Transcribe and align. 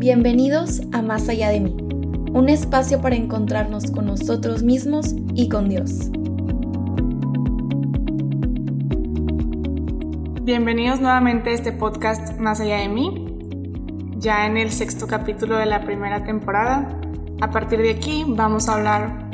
Bienvenidos 0.00 0.80
a 0.92 1.02
Más 1.02 1.28
allá 1.28 1.48
de 1.48 1.58
mí, 1.58 1.76
un 2.32 2.48
espacio 2.48 3.00
para 3.00 3.16
encontrarnos 3.16 3.90
con 3.90 4.06
nosotros 4.06 4.62
mismos 4.62 5.16
y 5.34 5.48
con 5.48 5.68
Dios. 5.68 6.12
Bienvenidos 10.44 11.00
nuevamente 11.00 11.50
a 11.50 11.52
este 11.52 11.72
podcast 11.72 12.38
Más 12.38 12.60
allá 12.60 12.76
de 12.76 12.88
mí, 12.88 13.26
ya 14.18 14.46
en 14.46 14.56
el 14.56 14.70
sexto 14.70 15.08
capítulo 15.08 15.56
de 15.56 15.66
la 15.66 15.84
primera 15.84 16.22
temporada. 16.22 17.00
A 17.40 17.50
partir 17.50 17.82
de 17.82 17.90
aquí 17.90 18.24
vamos 18.24 18.68
a 18.68 18.74
hablar 18.74 19.30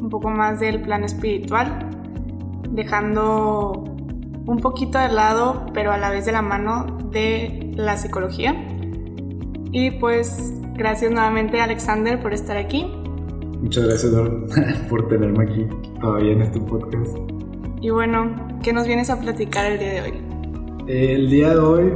un 0.00 0.08
poco 0.08 0.30
más 0.30 0.60
del 0.60 0.80
plano 0.80 1.04
espiritual, 1.04 1.90
dejando 2.70 3.84
un 4.46 4.60
poquito 4.62 4.98
de 4.98 5.10
lado, 5.10 5.66
pero 5.74 5.92
a 5.92 5.98
la 5.98 6.08
vez 6.08 6.24
de 6.24 6.32
la 6.32 6.40
mano 6.40 6.86
de 7.10 7.74
la 7.76 7.98
psicología. 7.98 8.65
Y 9.72 9.92
pues 9.92 10.54
gracias 10.74 11.10
nuevamente 11.10 11.60
Alexander 11.60 12.20
por 12.20 12.32
estar 12.32 12.56
aquí. 12.56 12.86
Muchas 13.60 13.84
gracias 13.84 14.12
Dor, 14.12 14.46
por 14.88 15.08
tenerme 15.08 15.44
aquí 15.44 15.66
todavía 16.00 16.32
en 16.32 16.42
este 16.42 16.60
podcast. 16.60 17.16
Y 17.80 17.90
bueno, 17.90 18.34
¿qué 18.62 18.72
nos 18.72 18.86
vienes 18.86 19.10
a 19.10 19.20
platicar 19.20 19.70
el 19.72 19.78
día 19.78 19.92
de 19.92 20.00
hoy? 20.02 20.12
El 20.86 21.30
día 21.30 21.50
de 21.50 21.58
hoy 21.58 21.92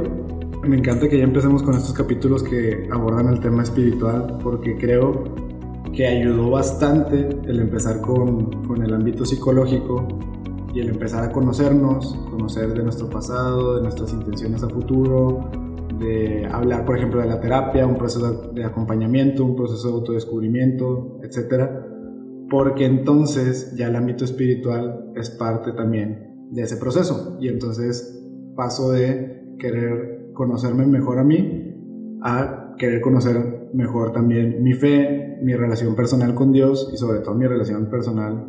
me 0.63 0.77
encanta 0.77 1.07
que 1.09 1.17
ya 1.17 1.23
empecemos 1.23 1.63
con 1.63 1.75
estos 1.75 1.93
capítulos 1.93 2.43
que 2.43 2.87
abordan 2.91 3.27
el 3.29 3.39
tema 3.39 3.63
espiritual 3.63 4.37
porque 4.43 4.77
creo 4.77 5.23
que 5.93 6.07
ayudó 6.07 6.49
bastante 6.49 7.29
el 7.45 7.59
empezar 7.59 8.01
con, 8.01 8.65
con 8.65 8.83
el 8.83 8.93
ámbito 8.93 9.25
psicológico 9.25 10.07
y 10.73 10.79
el 10.79 10.89
empezar 10.89 11.23
a 11.23 11.31
conocernos, 11.31 12.15
conocer 12.29 12.73
de 12.73 12.83
nuestro 12.83 13.09
pasado, 13.09 13.75
de 13.75 13.81
nuestras 13.81 14.13
intenciones 14.13 14.63
a 14.63 14.69
futuro, 14.69 15.49
de 16.01 16.45
hablar, 16.45 16.85
por 16.85 16.97
ejemplo, 16.97 17.21
de 17.21 17.27
la 17.27 17.39
terapia, 17.39 17.87
un 17.87 17.97
proceso 17.97 18.51
de 18.51 18.65
acompañamiento, 18.65 19.45
un 19.45 19.55
proceso 19.55 19.87
de 19.87 19.93
autodescubrimiento, 19.93 21.19
etc. 21.23 21.69
Porque 22.49 22.85
entonces 22.85 23.73
ya 23.77 23.87
el 23.87 23.95
ámbito 23.95 24.25
espiritual 24.25 25.11
es 25.15 25.29
parte 25.29 25.71
también 25.71 26.49
de 26.51 26.63
ese 26.63 26.77
proceso. 26.77 27.37
Y 27.39 27.47
entonces 27.47 28.21
paso 28.55 28.91
de 28.91 29.55
querer 29.57 30.31
conocerme 30.33 30.85
mejor 30.85 31.19
a 31.19 31.23
mí 31.23 31.67
a 32.23 32.75
querer 32.77 33.01
conocer 33.01 33.69
mejor 33.73 34.11
también 34.11 34.63
mi 34.63 34.73
fe, 34.73 35.37
mi 35.41 35.55
relación 35.55 35.95
personal 35.95 36.35
con 36.35 36.51
Dios 36.51 36.89
y 36.93 36.97
sobre 36.97 37.19
todo 37.19 37.35
mi 37.35 37.47
relación 37.47 37.89
personal 37.89 38.47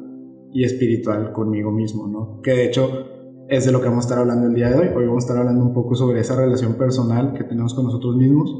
y 0.52 0.64
espiritual 0.64 1.32
conmigo 1.32 1.70
mismo, 1.70 2.06
¿no? 2.06 2.40
Que 2.42 2.52
de 2.52 2.64
hecho 2.66 3.21
es 3.48 3.66
de 3.66 3.72
lo 3.72 3.80
que 3.80 3.88
vamos 3.88 4.04
a 4.04 4.08
estar 4.08 4.18
hablando 4.18 4.46
el 4.46 4.54
día 4.54 4.70
de 4.70 4.76
hoy. 4.76 4.88
Hoy 4.94 5.06
vamos 5.06 5.24
a 5.24 5.26
estar 5.26 5.38
hablando 5.38 5.64
un 5.64 5.74
poco 5.74 5.94
sobre 5.94 6.20
esa 6.20 6.36
relación 6.36 6.74
personal 6.74 7.32
que 7.34 7.44
tenemos 7.44 7.74
con 7.74 7.84
nosotros 7.84 8.16
mismos 8.16 8.54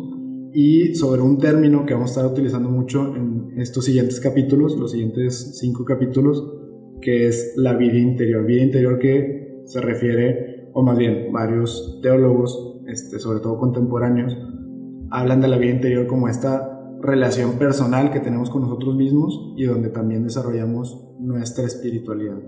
y 0.53 0.95
sobre 0.95 1.23
un 1.23 1.39
término 1.39 1.87
que 1.87 1.95
vamos 1.95 2.11
a 2.11 2.21
estar 2.21 2.33
utilizando 2.33 2.69
mucho 2.69 3.17
en 3.17 3.55
estos 3.57 3.85
siguientes 3.85 4.21
capítulos, 4.21 4.77
los 4.77 4.91
siguientes 4.91 5.59
cinco 5.59 5.85
capítulos, 5.85 6.45
que 7.01 7.27
es 7.27 7.55
la 7.57 7.75
vida 7.75 7.99
interior. 7.99 8.45
Vida 8.45 8.63
interior 8.63 8.99
que 8.99 9.63
se 9.65 9.81
refiere, 9.81 10.71
o 10.75 10.83
más 10.83 10.99
bien 10.99 11.33
varios 11.33 12.01
teólogos, 12.03 12.81
este, 12.87 13.19
sobre 13.19 13.41
todo 13.41 13.59
contemporáneos, 13.59 14.37
hablan 15.11 15.41
de 15.41 15.49
la 15.49 15.59
vida 15.59 15.75
interior 15.75 16.07
como 16.07 16.29
esta 16.29 16.69
relación 17.01 17.59
personal 17.59 18.11
que 18.11 18.21
tenemos 18.21 18.51
con 18.51 18.63
nosotros 18.63 18.95
mismos 18.95 19.55
y 19.57 19.65
donde 19.65 19.89
también 19.89 20.25
desarrollamos 20.25 21.15
nuestra 21.19 21.65
espiritualidad. 21.65 22.39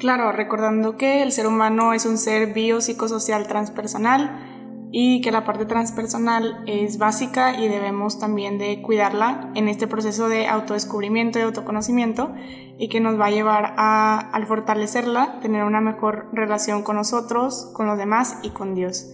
Claro, 0.00 0.32
recordando 0.32 0.96
que 0.96 1.22
el 1.22 1.30
ser 1.30 1.46
humano 1.46 1.92
es 1.92 2.06
un 2.06 2.16
ser 2.16 2.54
biopsicosocial 2.54 3.46
transpersonal 3.46 4.88
y 4.90 5.20
que 5.20 5.30
la 5.30 5.44
parte 5.44 5.66
transpersonal 5.66 6.64
es 6.66 6.96
básica 6.96 7.60
y 7.60 7.68
debemos 7.68 8.18
también 8.18 8.56
de 8.56 8.80
cuidarla 8.80 9.50
en 9.54 9.68
este 9.68 9.86
proceso 9.86 10.30
de 10.30 10.48
autodescubrimiento 10.48 11.38
y 11.38 11.42
autoconocimiento 11.42 12.32
y 12.78 12.88
que 12.88 13.00
nos 13.00 13.20
va 13.20 13.26
a 13.26 13.30
llevar 13.30 13.74
a, 13.76 14.18
al 14.32 14.46
fortalecerla, 14.46 15.38
tener 15.42 15.64
una 15.64 15.82
mejor 15.82 16.30
relación 16.32 16.82
con 16.82 16.96
nosotros, 16.96 17.70
con 17.74 17.86
los 17.86 17.98
demás 17.98 18.38
y 18.42 18.50
con 18.50 18.74
Dios. 18.74 19.12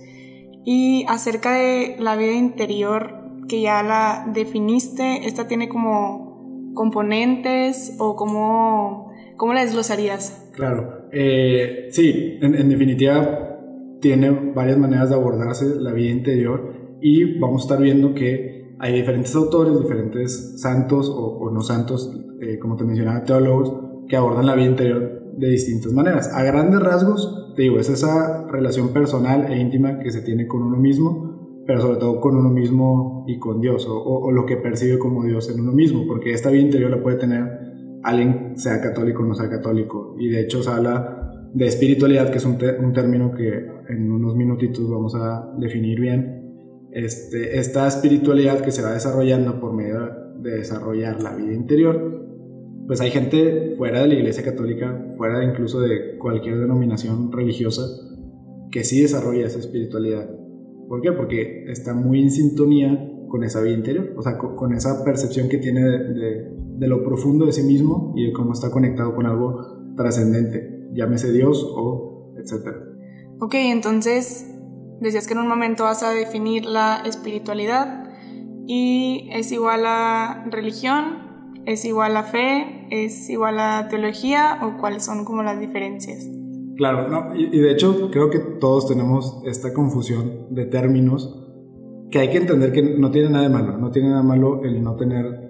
Y 0.65 1.05
acerca 1.09 1.51
de 1.51 1.97
la 1.99 2.15
vida 2.15 2.35
interior, 2.35 3.25
que 3.49 3.61
ya 3.61 3.83
la 3.83 4.25
definiste, 4.33 5.27
esta 5.27 5.49
tiene 5.49 5.69
como 5.69 6.73
componentes 6.75 7.97
o 7.99 8.15
cómo, 8.15 9.11
cómo 9.37 9.53
la 9.53 9.65
desglosarías? 9.65 10.46
Claro, 10.57 11.09
eh, 11.13 11.89
sí, 11.91 12.39
en, 12.41 12.69
definitiva 12.71 13.59
tiene 14.01 14.31
varias 14.55 14.79
maneras 14.79 15.11
de 15.11 15.15
abordarse 15.15 15.67
la 15.79 15.93
vida 15.93 16.11
interior 16.11 16.97
y 17.01 17.39
vamos 17.39 17.63
a 17.63 17.65
estar 17.67 17.83
viendo 17.83 18.15
que 18.15 18.75
hay 18.79 18.95
diferentes 18.95 19.37
autores, 19.37 19.79
diferentes 19.79 20.61
santos 20.61 21.13
o, 21.15 21.51
no 21.51 21.61
santos, 21.61 22.11
eh, 22.41 22.59
como 22.59 22.77
te 22.77 22.85
mencionaba, 22.85 23.23
teólogos, 23.23 23.73
que 24.09 24.17
abordan 24.17 24.47
la 24.47 24.55
vida 24.55 24.67
interior 24.67 25.35
de 25.37 25.51
distintas 25.51 25.93
maneras. 25.93 26.33
A 26.33 26.43
grandes 26.43 26.81
rasgos, 26.81 27.53
te 27.55 27.63
digo, 27.63 27.79
es 27.79 27.91
esa 27.91 28.47
relación 28.49 28.95
personal 28.95 29.53
e 29.53 29.59
íntima 29.59 29.99
que 29.99 30.11
se 30.11 30.23
tiene 30.23 30.47
con 30.47 30.63
uno 30.63 30.79
mismo, 30.79 31.63
pero 31.67 31.83
sobre 31.83 31.99
todo 31.99 32.21
con 32.21 32.37
uno 32.37 32.49
mismo 32.49 33.25
y 33.27 33.39
con 33.39 33.61
Dios, 33.61 33.87
o, 33.89 34.31
lo 34.31 34.47
que 34.47 34.57
percibe 34.57 34.99
como 34.99 35.25
Dios 35.25 35.51
en 35.51 35.61
uno 35.61 35.73
mismo, 35.73 36.07
porque 36.07 36.33
esta 36.33 36.51
vida 36.51 36.63
interior 36.63 36.91
la 36.91 37.03
puede 37.03 37.19
tener 37.19 37.66
alguien, 38.09 38.57
sea 38.57 38.81
católico 38.81 39.23
o 39.23 39.27
no 39.27 39.35
sea 39.35 39.49
católico, 39.49 40.17
y 40.19 40.29
de 40.29 40.43
hecho 40.43 40.63
se 40.63 40.71
habla 40.71 41.51
de 41.53 41.67
espiritualidad, 41.67 42.31
que 42.31 42.39
es 42.39 42.45
un, 42.45 42.59
un 42.81 42.93
término 42.93 43.33
que 43.33 43.67
en 43.89 44.11
unos 44.11 44.37
minutitos 44.37 44.91
vamos 44.91 45.15
a 45.15 45.53
definir 45.59 46.01
bien. 46.01 46.89
Este, 46.93 47.59
esta 47.59 47.87
espiritualidad 47.87 48.61
que 48.61 48.71
se 48.71 48.83
va 48.83 48.93
desarrollando 48.93 49.61
por 49.61 49.75
medio 49.75 49.99
de 50.39 50.59
desarrollar 50.59 51.23
la 51.23 51.35
vida 51.35 51.53
interior, 51.53 52.25
pues 52.87 53.01
hay 53.01 53.11
gente 53.11 53.75
fuera 53.77 54.03
de 54.03 54.09
la 54.09 54.15
Iglesia 54.15 54.45
Católica, 54.45 55.07
fuera 55.17 55.45
incluso 55.45 55.81
de 55.81 56.17
cualquier 56.19 56.59
denominación 56.59 57.33
religiosa, 57.33 57.83
que 58.71 58.85
sí 58.85 59.03
desarrolla 59.03 59.47
esa 59.47 59.59
espiritualidad 59.59 60.29
¿Por 60.89 61.03
qué? 61.03 61.13
Porque 61.13 61.65
está 61.71 61.95
muy 61.95 62.23
en 62.23 62.31
sintonía 62.31 63.13
con 63.29 63.43
esa 63.43 63.61
vida 63.61 63.75
interior, 63.75 64.13
o 64.17 64.23
sea, 64.23 64.39
con, 64.39 64.73
esa 64.73 65.05
percepción 65.05 65.49
que 65.49 65.59
tiene 65.59 65.83
de, 65.83 66.49
lo 66.79 67.03
profundo 67.05 67.47
de 67.47 67.53
sí 67.53 67.63
mismo 67.63 68.13
y 68.17 68.27
de 68.27 68.33
cómo 68.33 68.53
está 68.53 68.71
conectado 68.71 69.15
con 69.15 69.27
algo 69.27 69.95
trascendente, 69.97 70.89
llámese 70.93 71.33
Dios 71.33 71.67
o 71.75 72.33
etcétera. 72.37 72.77
Ok, 73.41 73.55
entonces 73.55 74.47
decías 75.01 75.27
que 75.27 75.35
en 75.35 75.41
un 75.41 75.49
momento 75.49 75.85
vas 75.85 76.03
a 76.03 76.11
definir 76.11 76.65
la 76.65 77.03
espiritualidad 77.05 78.11
y 78.67 79.29
es 79.33 79.53
igual 79.53 79.85
a 79.87 80.45
religión, 80.51 81.53
es 81.67 81.85
igual 81.85 82.17
a 82.17 82.23
fe, 82.23 82.87
es 82.91 83.29
igual 83.29 83.59
a 83.61 83.89
teología 83.89 84.61
o 84.63 84.79
cuáles 84.79 85.05
son 85.05 85.25
como 85.25 85.43
las 85.43 85.61
diferencias. 85.61 86.29
Claro, 86.77 87.09
no, 87.09 87.35
y, 87.35 87.59
de 87.59 87.73
hecho 87.73 88.11
creo 88.11 88.29
que 88.29 88.39
todos 88.39 88.87
tenemos 88.87 89.41
esta 89.47 89.73
confusión 89.73 90.55
de 90.55 90.67
términos 90.67 91.43
que 92.11 92.19
hay 92.19 92.31
que 92.31 92.37
entender 92.37 92.73
que 92.73 92.83
no 92.83 93.11
tiene 93.11 93.31
nada 93.31 93.49
de 93.49 93.55
malo, 93.55 93.79
no 93.79 93.91
tiene 93.91 94.11
nada 94.11 94.23
de 94.23 94.29
malo 94.29 94.63
el 94.63 94.83
no 94.83 94.95
tener 94.97 95.46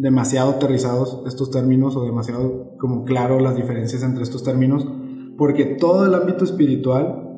demasiado 0.00 0.52
aterrizados 0.52 1.22
estos 1.26 1.50
términos 1.50 1.94
o 1.94 2.04
demasiado 2.04 2.74
como 2.78 3.04
claro 3.04 3.38
las 3.38 3.54
diferencias 3.54 4.02
entre 4.02 4.22
estos 4.22 4.42
términos, 4.42 4.86
porque 5.36 5.66
todo 5.66 6.06
el 6.06 6.14
ámbito 6.14 6.44
espiritual, 6.44 7.28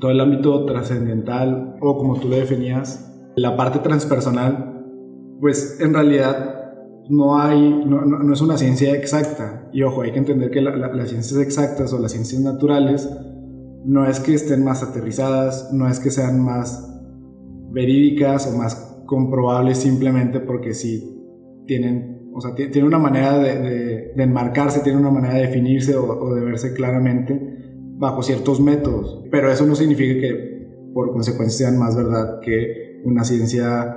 todo 0.00 0.10
el 0.10 0.20
ámbito 0.20 0.64
trascendental 0.66 1.76
o 1.80 1.96
como 1.96 2.18
tú 2.18 2.28
lo 2.28 2.34
definías, 2.34 3.08
la 3.36 3.56
parte 3.56 3.78
transpersonal, 3.78 4.84
pues 5.40 5.78
en 5.80 5.94
realidad 5.94 6.56
no 7.08 7.40
hay, 7.40 7.84
no, 7.86 8.04
no, 8.04 8.32
es 8.32 8.40
una 8.40 8.58
ciencia 8.58 8.92
exacta. 8.92 9.68
Y 9.72 9.82
ojo, 9.82 10.02
hay 10.02 10.10
que 10.10 10.18
entender 10.18 10.50
que 10.50 10.60
las 10.60 11.08
ciencias 11.08 11.40
exactas 11.40 11.92
o 11.92 11.98
las 12.00 12.10
ciencias 12.10 12.42
naturales 12.42 13.08
no 13.84 14.04
es 14.04 14.18
que 14.18 14.34
estén 14.34 14.64
más 14.64 14.82
aterrizadas, 14.82 15.70
no 15.72 15.88
es 15.88 16.00
que 16.00 16.10
sean 16.10 16.40
más 16.40 16.88
verídicas 17.70 18.52
o 18.52 18.56
más 18.56 19.02
comprobables 19.06 19.78
simplemente 19.78 20.40
porque 20.40 20.74
sí 20.74 21.19
tienen, 21.70 22.32
o 22.34 22.40
sea, 22.40 22.52
tienen 22.56 22.82
una 22.82 22.98
manera 22.98 23.38
de, 23.38 24.12
enmarcarse, 24.16 24.80
tienen 24.80 25.02
una 25.02 25.12
manera 25.12 25.34
de 25.34 25.42
definirse 25.42 25.94
o, 25.94 26.04
o 26.04 26.34
de 26.34 26.40
verse 26.40 26.72
claramente 26.72 27.40
bajo 27.96 28.24
ciertos 28.24 28.60
métodos. 28.60 29.22
Pero 29.30 29.52
eso 29.52 29.64
no 29.66 29.76
significa 29.76 30.20
que 30.20 30.66
por 30.92 31.12
consecuencia 31.12 31.68
sean 31.68 31.78
más 31.78 31.94
verdad 31.94 32.40
que 32.40 33.00
una 33.04 33.22
ciencia 33.22 33.96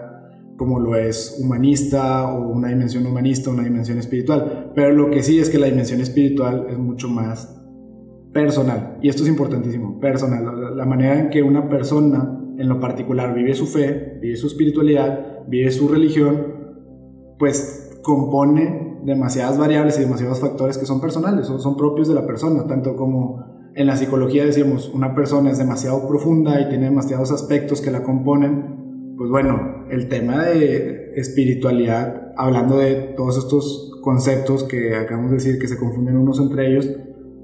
como 0.55 0.79
lo 0.79 0.95
es 0.95 1.39
humanista 1.41 2.31
o 2.31 2.47
una 2.51 2.67
dimensión 2.67 3.07
humanista, 3.07 3.49
una 3.49 3.63
dimensión 3.63 3.97
espiritual. 3.97 4.71
Pero 4.75 4.91
lo 4.91 5.09
que 5.09 5.23
sí 5.23 5.39
es 5.39 5.49
que 5.49 5.57
la 5.57 5.65
dimensión 5.65 5.99
espiritual 5.99 6.67
es 6.69 6.77
mucho 6.77 7.09
más 7.09 7.59
personal. 8.33 8.99
Y 9.01 9.09
esto 9.09 9.23
es 9.23 9.29
importantísimo, 9.29 9.99
personal. 9.99 10.77
La 10.77 10.85
manera 10.85 11.19
en 11.19 11.31
que 11.31 11.41
una 11.41 11.67
persona 11.67 12.39
en 12.55 12.69
lo 12.69 12.79
particular 12.79 13.33
vive 13.33 13.55
su 13.55 13.65
fe, 13.65 14.19
vive 14.21 14.35
su 14.35 14.45
espiritualidad, 14.45 15.47
vive 15.47 15.71
su 15.71 15.87
religión, 15.87 16.52
pues 17.37 17.99
compone 18.01 18.99
demasiadas 19.03 19.57
variables 19.57 19.97
y 19.97 20.01
demasiados 20.01 20.39
factores 20.39 20.77
que 20.77 20.85
son 20.85 21.01
personales, 21.01 21.47
son, 21.47 21.59
son 21.59 21.77
propios 21.77 22.07
de 22.07 22.13
la 22.13 22.25
persona, 22.25 22.65
tanto 22.67 22.95
como 22.95 23.53
en 23.75 23.87
la 23.87 23.97
psicología 23.97 24.45
decimos, 24.45 24.91
una 24.93 25.15
persona 25.15 25.49
es 25.49 25.57
demasiado 25.57 26.07
profunda 26.07 26.61
y 26.61 26.69
tiene 26.69 26.85
demasiados 26.85 27.31
aspectos 27.31 27.81
que 27.81 27.91
la 27.91 28.03
componen, 28.03 29.15
pues 29.17 29.29
bueno, 29.29 29.85
el 29.89 30.09
tema 30.09 30.43
de 30.43 31.11
espiritualidad, 31.15 32.33
hablando 32.37 32.77
de 32.77 32.95
todos 33.15 33.37
estos 33.37 33.99
conceptos 34.01 34.63
que 34.63 34.95
acabamos 34.95 35.31
de 35.31 35.37
decir 35.37 35.59
que 35.59 35.67
se 35.67 35.77
confunden 35.77 36.17
unos 36.17 36.39
entre 36.39 36.69
ellos, 36.69 36.89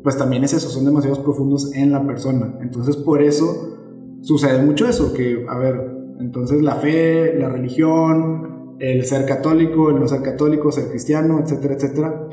pues 0.03 0.17
también 0.17 0.43
es 0.43 0.53
eso, 0.53 0.69
son 0.69 0.85
demasiados 0.85 1.19
profundos 1.19 1.73
en 1.73 1.91
la 1.91 2.05
persona. 2.05 2.57
Entonces 2.61 2.95
por 2.95 3.21
eso 3.21 3.77
sucede 4.21 4.63
mucho 4.63 4.87
eso, 4.87 5.13
que, 5.13 5.45
a 5.49 5.57
ver, 5.57 5.99
entonces 6.19 6.61
la 6.61 6.75
fe, 6.75 7.35
la 7.39 7.49
religión, 7.49 8.48
el 8.79 9.05
ser 9.05 9.25
católico, 9.25 9.89
el 9.89 9.99
no 9.99 10.07
ser 10.07 10.21
católico, 10.21 10.71
ser 10.71 10.89
cristiano, 10.89 11.39
etcétera, 11.39 11.73
etcétera, 11.75 12.27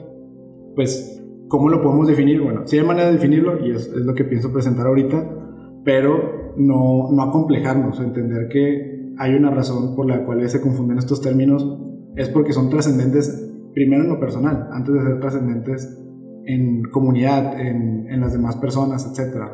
pues, 0.74 1.22
¿cómo 1.48 1.68
lo 1.68 1.82
podemos 1.82 2.06
definir? 2.06 2.40
Bueno, 2.40 2.66
sí 2.66 2.78
hay 2.78 2.86
manera 2.86 3.06
de 3.06 3.14
definirlo 3.14 3.64
y 3.66 3.72
es, 3.72 3.88
lo 3.88 4.14
que 4.14 4.24
pienso 4.24 4.52
presentar 4.52 4.86
ahorita, 4.86 5.28
pero 5.84 6.54
no, 6.56 7.10
no 7.10 7.22
acomplejarnos, 7.22 8.00
entender 8.00 8.48
que 8.48 9.14
hay 9.18 9.34
una 9.34 9.50
razón 9.50 9.96
por 9.96 10.06
la 10.06 10.24
cual 10.24 10.48
se 10.48 10.60
confunden 10.60 10.98
estos 10.98 11.20
términos, 11.20 11.66
es 12.16 12.28
porque 12.28 12.52
son 12.52 12.70
trascendentes 12.70 13.52
primero 13.74 14.04
en 14.04 14.08
lo 14.08 14.20
personal, 14.20 14.68
antes 14.72 14.94
de 14.94 15.02
ser 15.02 15.20
trascendentes 15.20 16.02
en 16.44 16.82
comunidad, 16.90 17.60
en, 17.60 18.08
en 18.08 18.20
las 18.20 18.32
demás 18.32 18.56
personas, 18.56 19.06
etcétera. 19.10 19.52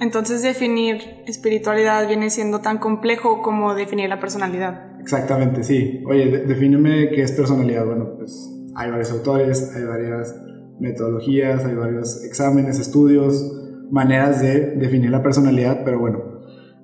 Entonces 0.00 0.42
definir 0.42 0.98
espiritualidad 1.26 2.06
viene 2.08 2.30
siendo 2.30 2.60
tan 2.60 2.78
complejo 2.78 3.42
como 3.42 3.74
definir 3.74 4.08
la 4.08 4.20
personalidad. 4.20 4.89
Exactamente, 5.00 5.62
sí. 5.62 6.02
Oye, 6.06 6.44
defíneme 6.46 7.10
qué 7.10 7.22
es 7.22 7.32
personalidad. 7.32 7.86
Bueno, 7.86 8.14
pues 8.16 8.50
hay 8.74 8.90
varios 8.90 9.10
autores, 9.10 9.74
hay 9.74 9.84
varias 9.84 10.34
metodologías, 10.78 11.64
hay 11.64 11.74
varios 11.74 12.24
exámenes, 12.24 12.78
estudios, 12.78 13.52
maneras 13.90 14.40
de 14.40 14.76
definir 14.76 15.10
la 15.10 15.22
personalidad, 15.22 15.82
pero 15.84 15.98
bueno, 15.98 16.22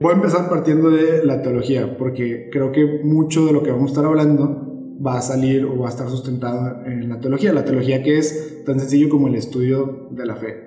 voy 0.01 0.13
a 0.13 0.17
empezar 0.17 0.49
partiendo 0.49 0.91
de 0.91 1.25
la 1.25 1.41
teología, 1.41 1.97
porque 1.97 2.49
creo 2.51 2.73
que 2.73 3.01
mucho 3.05 3.47
de 3.47 3.53
lo 3.53 3.63
que 3.63 3.71
vamos 3.71 3.91
a 3.91 3.93
estar 3.93 4.05
hablando 4.05 4.99
va 5.05 5.19
a 5.19 5.23
salir 5.23 5.65
o 5.65 5.79
va 5.79 5.87
a 5.87 5.91
estar 5.91 6.09
sustentado 6.09 6.85
en 6.85 7.09
la 7.09 7.21
teología. 7.21 7.53
La 7.53 7.65
teología 7.65 8.03
que 8.03 8.19
es 8.19 8.65
tan 8.65 8.81
sencillo 8.81 9.09
como 9.09 9.29
el 9.29 9.35
estudio 9.37 10.09
de 10.11 10.27
la 10.27 10.37
fe 10.37 10.67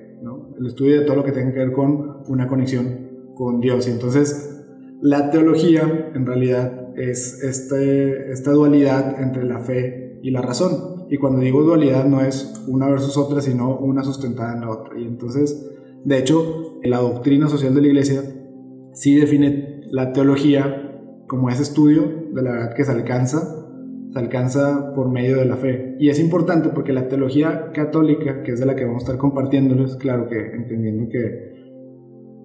el 0.60 0.68
estudio 0.68 1.00
de 1.00 1.06
todo 1.06 1.18
lo 1.18 1.24
que 1.24 1.32
tenga 1.32 1.54
que 1.54 1.60
ver 1.60 1.72
con 1.72 2.24
una 2.28 2.48
conexión 2.48 3.34
con 3.36 3.62
Dios. 3.62 3.88
Y 3.88 3.92
entonces 3.92 4.64
la 5.02 5.32
teología 5.32 6.12
en 6.14 6.26
realidad 6.26 6.79
es 6.96 7.42
este, 7.44 8.32
esta 8.32 8.52
dualidad 8.52 9.22
entre 9.22 9.44
la 9.46 9.60
fe 9.60 10.20
y 10.22 10.32
la 10.32 10.42
razón. 10.42 11.06
Y 11.10 11.18
cuando 11.18 11.42
digo 11.42 11.64
dualidad 11.64 12.06
no 12.06 12.22
es 12.22 12.64
una 12.68 12.88
versus 12.88 13.18
otra, 13.18 13.42
sino 13.42 13.78
una 13.78 14.04
sustentada 14.04 14.54
en 14.54 14.62
la 14.62 14.70
otra. 14.70 15.00
Y 15.00 15.06
entonces, 15.06 15.70
de 16.04 16.18
hecho, 16.18 16.80
la 16.84 17.00
doctrina 17.00 17.48
social 17.48 17.74
de 17.74 17.82
la 17.82 17.88
iglesia 17.88 18.22
sí 18.94 19.16
define 19.16 19.82
la 19.92 20.14
teología 20.14 20.86
como 21.28 21.50
ese 21.50 21.64
estudio 21.64 22.30
de 22.34 22.42
la 22.42 22.52
verdad 22.52 22.74
que 22.76 22.84
se 22.84 22.92
alcanza 22.92 23.60
se 24.12 24.18
alcanza 24.18 24.94
por 24.96 25.10
medio 25.10 25.38
de 25.38 25.46
la 25.46 25.56
fe. 25.56 25.96
Y 26.00 26.10
es 26.10 26.20
importante 26.20 26.70
porque 26.70 26.94
la 26.94 27.08
teología 27.08 27.72
católica, 27.74 28.42
que 28.42 28.54
es 28.54 28.60
de 28.60 28.66
la 28.66 28.76
que 28.76 28.86
vamos 28.86 29.04
a 29.04 29.06
estar 29.06 29.18
compartiéndoles, 29.18 29.96
claro 29.98 30.28
que 30.28 30.38
entendiendo 30.56 31.10
que, 31.10 31.54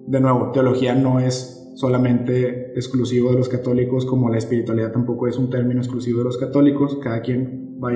de 0.07 0.19
nuevo, 0.19 0.51
teología 0.51 0.93
no 0.93 1.19
es 1.19 1.64
solamente 1.75 2.71
exclusivo 2.73 3.31
de 3.31 3.37
los 3.37 3.49
católicos, 3.49 4.05
como 4.05 4.29
la 4.29 4.37
espiritualidad 4.37 4.91
tampoco 4.91 5.27
es 5.27 5.37
un 5.37 5.49
término 5.49 5.81
exclusivo 5.81 6.19
de 6.19 6.23
los 6.25 6.37
católicos, 6.37 6.97
cada 7.03 7.21
quien 7.21 7.77
va 7.83 7.91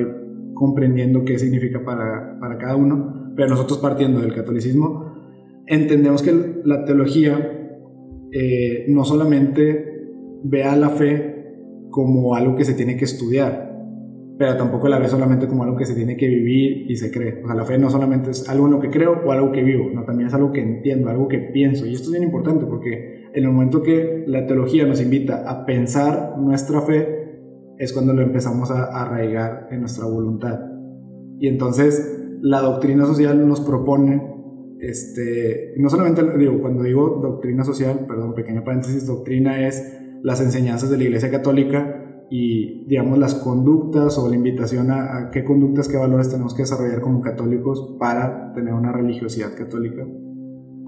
comprendiendo 0.53 1.23
qué 1.23 1.39
significa 1.39 1.83
para, 1.83 2.37
para 2.39 2.57
cada 2.57 2.75
uno, 2.75 3.33
pero 3.35 3.49
nosotros 3.49 3.79
partiendo 3.79 4.19
del 4.19 4.33
catolicismo, 4.33 5.13
entendemos 5.65 6.21
que 6.21 6.61
la 6.65 6.83
teología 6.83 7.59
eh, 8.31 8.85
no 8.89 9.05
solamente 9.05 10.09
ve 10.43 10.63
a 10.63 10.75
la 10.75 10.89
fe 10.89 11.35
como 11.89 12.35
algo 12.35 12.55
que 12.55 12.65
se 12.65 12.73
tiene 12.73 12.97
que 12.97 13.05
estudiar, 13.05 13.68
pero 14.39 14.55
tampoco 14.55 14.87
la 14.87 14.99
ve 14.99 15.09
solamente 15.09 15.49
como 15.49 15.63
algo 15.63 15.75
que 15.75 15.85
se 15.85 15.93
tiene 15.93 16.15
que 16.15 16.25
vivir 16.25 16.89
y 16.89 16.95
se 16.95 17.11
cree. 17.11 17.41
O 17.43 17.47
sea, 17.47 17.55
la 17.57 17.65
fe 17.65 17.77
no 17.77 17.89
solamente 17.89 18.31
es 18.31 18.47
algo 18.47 18.67
en 18.67 18.71
lo 18.71 18.79
que 18.79 18.89
creo 18.89 19.21
o 19.25 19.33
algo 19.33 19.51
que 19.51 19.61
vivo, 19.61 19.89
no, 19.93 20.05
también 20.05 20.27
es 20.29 20.33
algo 20.33 20.53
que 20.53 20.61
entiendo, 20.61 21.09
algo 21.09 21.27
que 21.27 21.39
pienso. 21.39 21.85
Y 21.85 21.93
esto 21.93 22.05
es 22.05 22.11
bien 22.11 22.23
importante 22.23 22.65
porque 22.65 23.25
en 23.33 23.43
el 23.43 23.51
momento 23.51 23.81
que 23.81 24.23
la 24.27 24.47
teología 24.47 24.85
nos 24.85 25.01
invita 25.01 25.43
a 25.45 25.65
pensar 25.65 26.37
nuestra 26.37 26.79
fe, 26.79 27.17
es 27.77 27.91
cuando 27.91 28.13
lo 28.13 28.21
empezamos 28.21 28.71
a 28.71 28.85
arraigar 28.85 29.67
en 29.71 29.81
nuestra 29.81 30.05
voluntad. 30.05 30.57
Y 31.37 31.49
entonces 31.49 32.39
la 32.41 32.61
doctrina 32.61 33.05
social 33.05 33.45
nos 33.45 33.59
propone, 33.59 34.23
este, 34.79 35.73
no 35.75 35.89
solamente 35.89 36.23
digo, 36.37 36.61
cuando 36.61 36.83
digo 36.83 37.19
doctrina 37.21 37.65
social, 37.65 38.05
perdón, 38.07 38.35
pequeña 38.35 38.63
paréntesis, 38.63 39.05
doctrina 39.05 39.67
es 39.67 39.99
las 40.23 40.39
enseñanzas 40.39 40.89
de 40.89 40.97
la 40.97 41.03
Iglesia 41.03 41.29
Católica 41.29 41.98
y, 42.29 42.85
digamos, 42.85 43.17
las 43.17 43.35
conductas 43.35 44.17
o 44.17 44.29
la 44.29 44.35
invitación 44.35 44.91
a, 44.91 45.29
qué 45.31 45.43
conductas, 45.43 45.87
qué 45.87 45.97
valores 45.97 46.29
tenemos 46.29 46.53
que 46.53 46.61
desarrollar 46.61 47.01
como 47.01 47.21
católicos 47.21 47.95
para 47.99 48.53
tener 48.53 48.73
una 48.73 48.91
religiosidad 48.91 49.55
católica. 49.55 50.05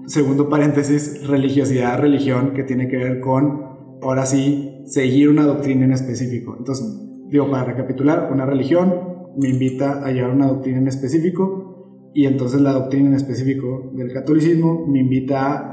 Segundo 0.06 0.48
paréntesis, 0.48 1.26
religiosidad, 1.26 1.98
religión, 1.98 2.52
que 2.54 2.62
tiene 2.62 2.88
que 2.88 2.96
ver 2.96 3.20
con, 3.20 3.62
ahora 4.02 4.26
sí, 4.26 4.82
seguir 4.84 5.28
una 5.28 5.44
doctrina 5.44 5.84
en 5.84 5.92
específico. 5.92 6.56
Entonces, 6.58 6.86
digo, 7.28 7.50
para 7.50 7.64
recapitular, 7.64 8.30
una 8.32 8.46
religión 8.46 8.94
me 9.36 9.48
invita 9.48 10.04
a 10.04 10.12
llevar 10.12 10.34
una 10.34 10.48
doctrina 10.48 10.78
en 10.78 10.88
específico 10.88 12.10
y 12.14 12.26
entonces 12.26 12.60
la 12.60 12.72
doctrina 12.72 13.08
en 13.08 13.14
específico 13.14 13.90
del 13.94 14.12
catolicismo 14.12 14.86
me 14.86 15.00
invita 15.00 15.56
a 15.56 15.71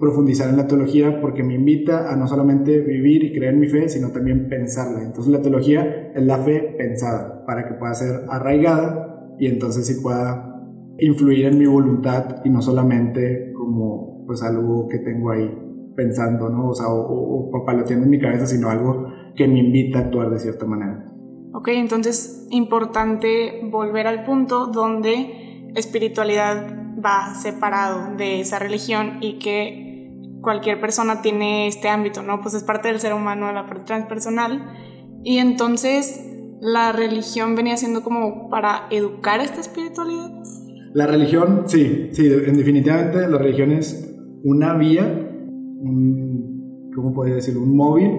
profundizar 0.00 0.48
en 0.48 0.56
la 0.56 0.66
teología 0.66 1.20
porque 1.20 1.42
me 1.42 1.54
invita 1.54 2.10
a 2.10 2.16
no 2.16 2.26
solamente 2.26 2.80
vivir 2.80 3.22
y 3.22 3.32
creer 3.32 3.54
mi 3.54 3.68
fe, 3.68 3.88
sino 3.90 4.10
también 4.10 4.48
pensarla. 4.48 5.02
Entonces 5.02 5.30
la 5.30 5.42
teología 5.42 6.10
es 6.14 6.24
la 6.24 6.38
fe 6.38 6.74
pensada 6.78 7.44
para 7.44 7.68
que 7.68 7.74
pueda 7.74 7.92
ser 7.92 8.22
arraigada 8.28 9.36
y 9.38 9.46
entonces 9.46 9.86
sí 9.86 10.00
pueda 10.02 10.64
influir 10.98 11.46
en 11.46 11.58
mi 11.58 11.66
voluntad 11.66 12.36
y 12.44 12.50
no 12.50 12.62
solamente 12.62 13.52
como 13.52 14.24
pues 14.26 14.42
algo 14.42 14.88
que 14.88 14.98
tengo 14.98 15.30
ahí 15.30 15.50
pensando, 15.94 16.48
¿no? 16.48 16.70
O 16.70 16.74
sea, 16.74 16.86
o, 16.88 17.50
papaloteando 17.50 18.04
en 18.04 18.10
mi 18.10 18.18
cabeza, 18.18 18.46
sino 18.46 18.70
algo 18.70 19.06
que 19.36 19.46
me 19.46 19.58
invita 19.58 19.98
a 19.98 20.02
actuar 20.02 20.30
de 20.30 20.38
cierta 20.38 20.64
manera. 20.64 21.04
Ok, 21.52 21.68
entonces 21.68 22.46
importante 22.50 23.60
volver 23.70 24.06
al 24.06 24.24
punto 24.24 24.66
donde 24.66 25.72
espiritualidad 25.74 26.80
va 27.04 27.34
separado 27.34 28.16
de 28.16 28.40
esa 28.40 28.58
religión 28.58 29.18
y 29.20 29.38
que 29.38 29.89
cualquier 30.40 30.80
persona 30.80 31.22
tiene 31.22 31.66
este 31.66 31.88
ámbito, 31.88 32.22
¿no? 32.22 32.40
Pues 32.40 32.54
es 32.54 32.64
parte 32.64 32.88
del 32.88 33.00
ser 33.00 33.14
humano, 33.14 33.52
la 33.52 33.66
parte 33.66 33.84
transpersonal. 33.84 34.74
Y 35.22 35.38
entonces 35.38 36.24
la 36.60 36.92
religión 36.92 37.54
venía 37.54 37.76
siendo 37.76 38.02
como 38.02 38.48
para 38.50 38.86
educar 38.90 39.40
esta 39.40 39.60
espiritualidad. 39.60 40.30
La 40.92 41.06
religión, 41.06 41.64
sí, 41.66 42.10
sí, 42.12 42.28
definitivamente 42.28 43.28
la 43.28 43.38
religión 43.38 43.70
es 43.70 44.12
una 44.42 44.74
vía, 44.74 45.04
un, 45.04 46.90
¿cómo 46.94 47.14
podría 47.14 47.36
decirlo? 47.36 47.62
Un 47.62 47.76
móvil 47.76 48.10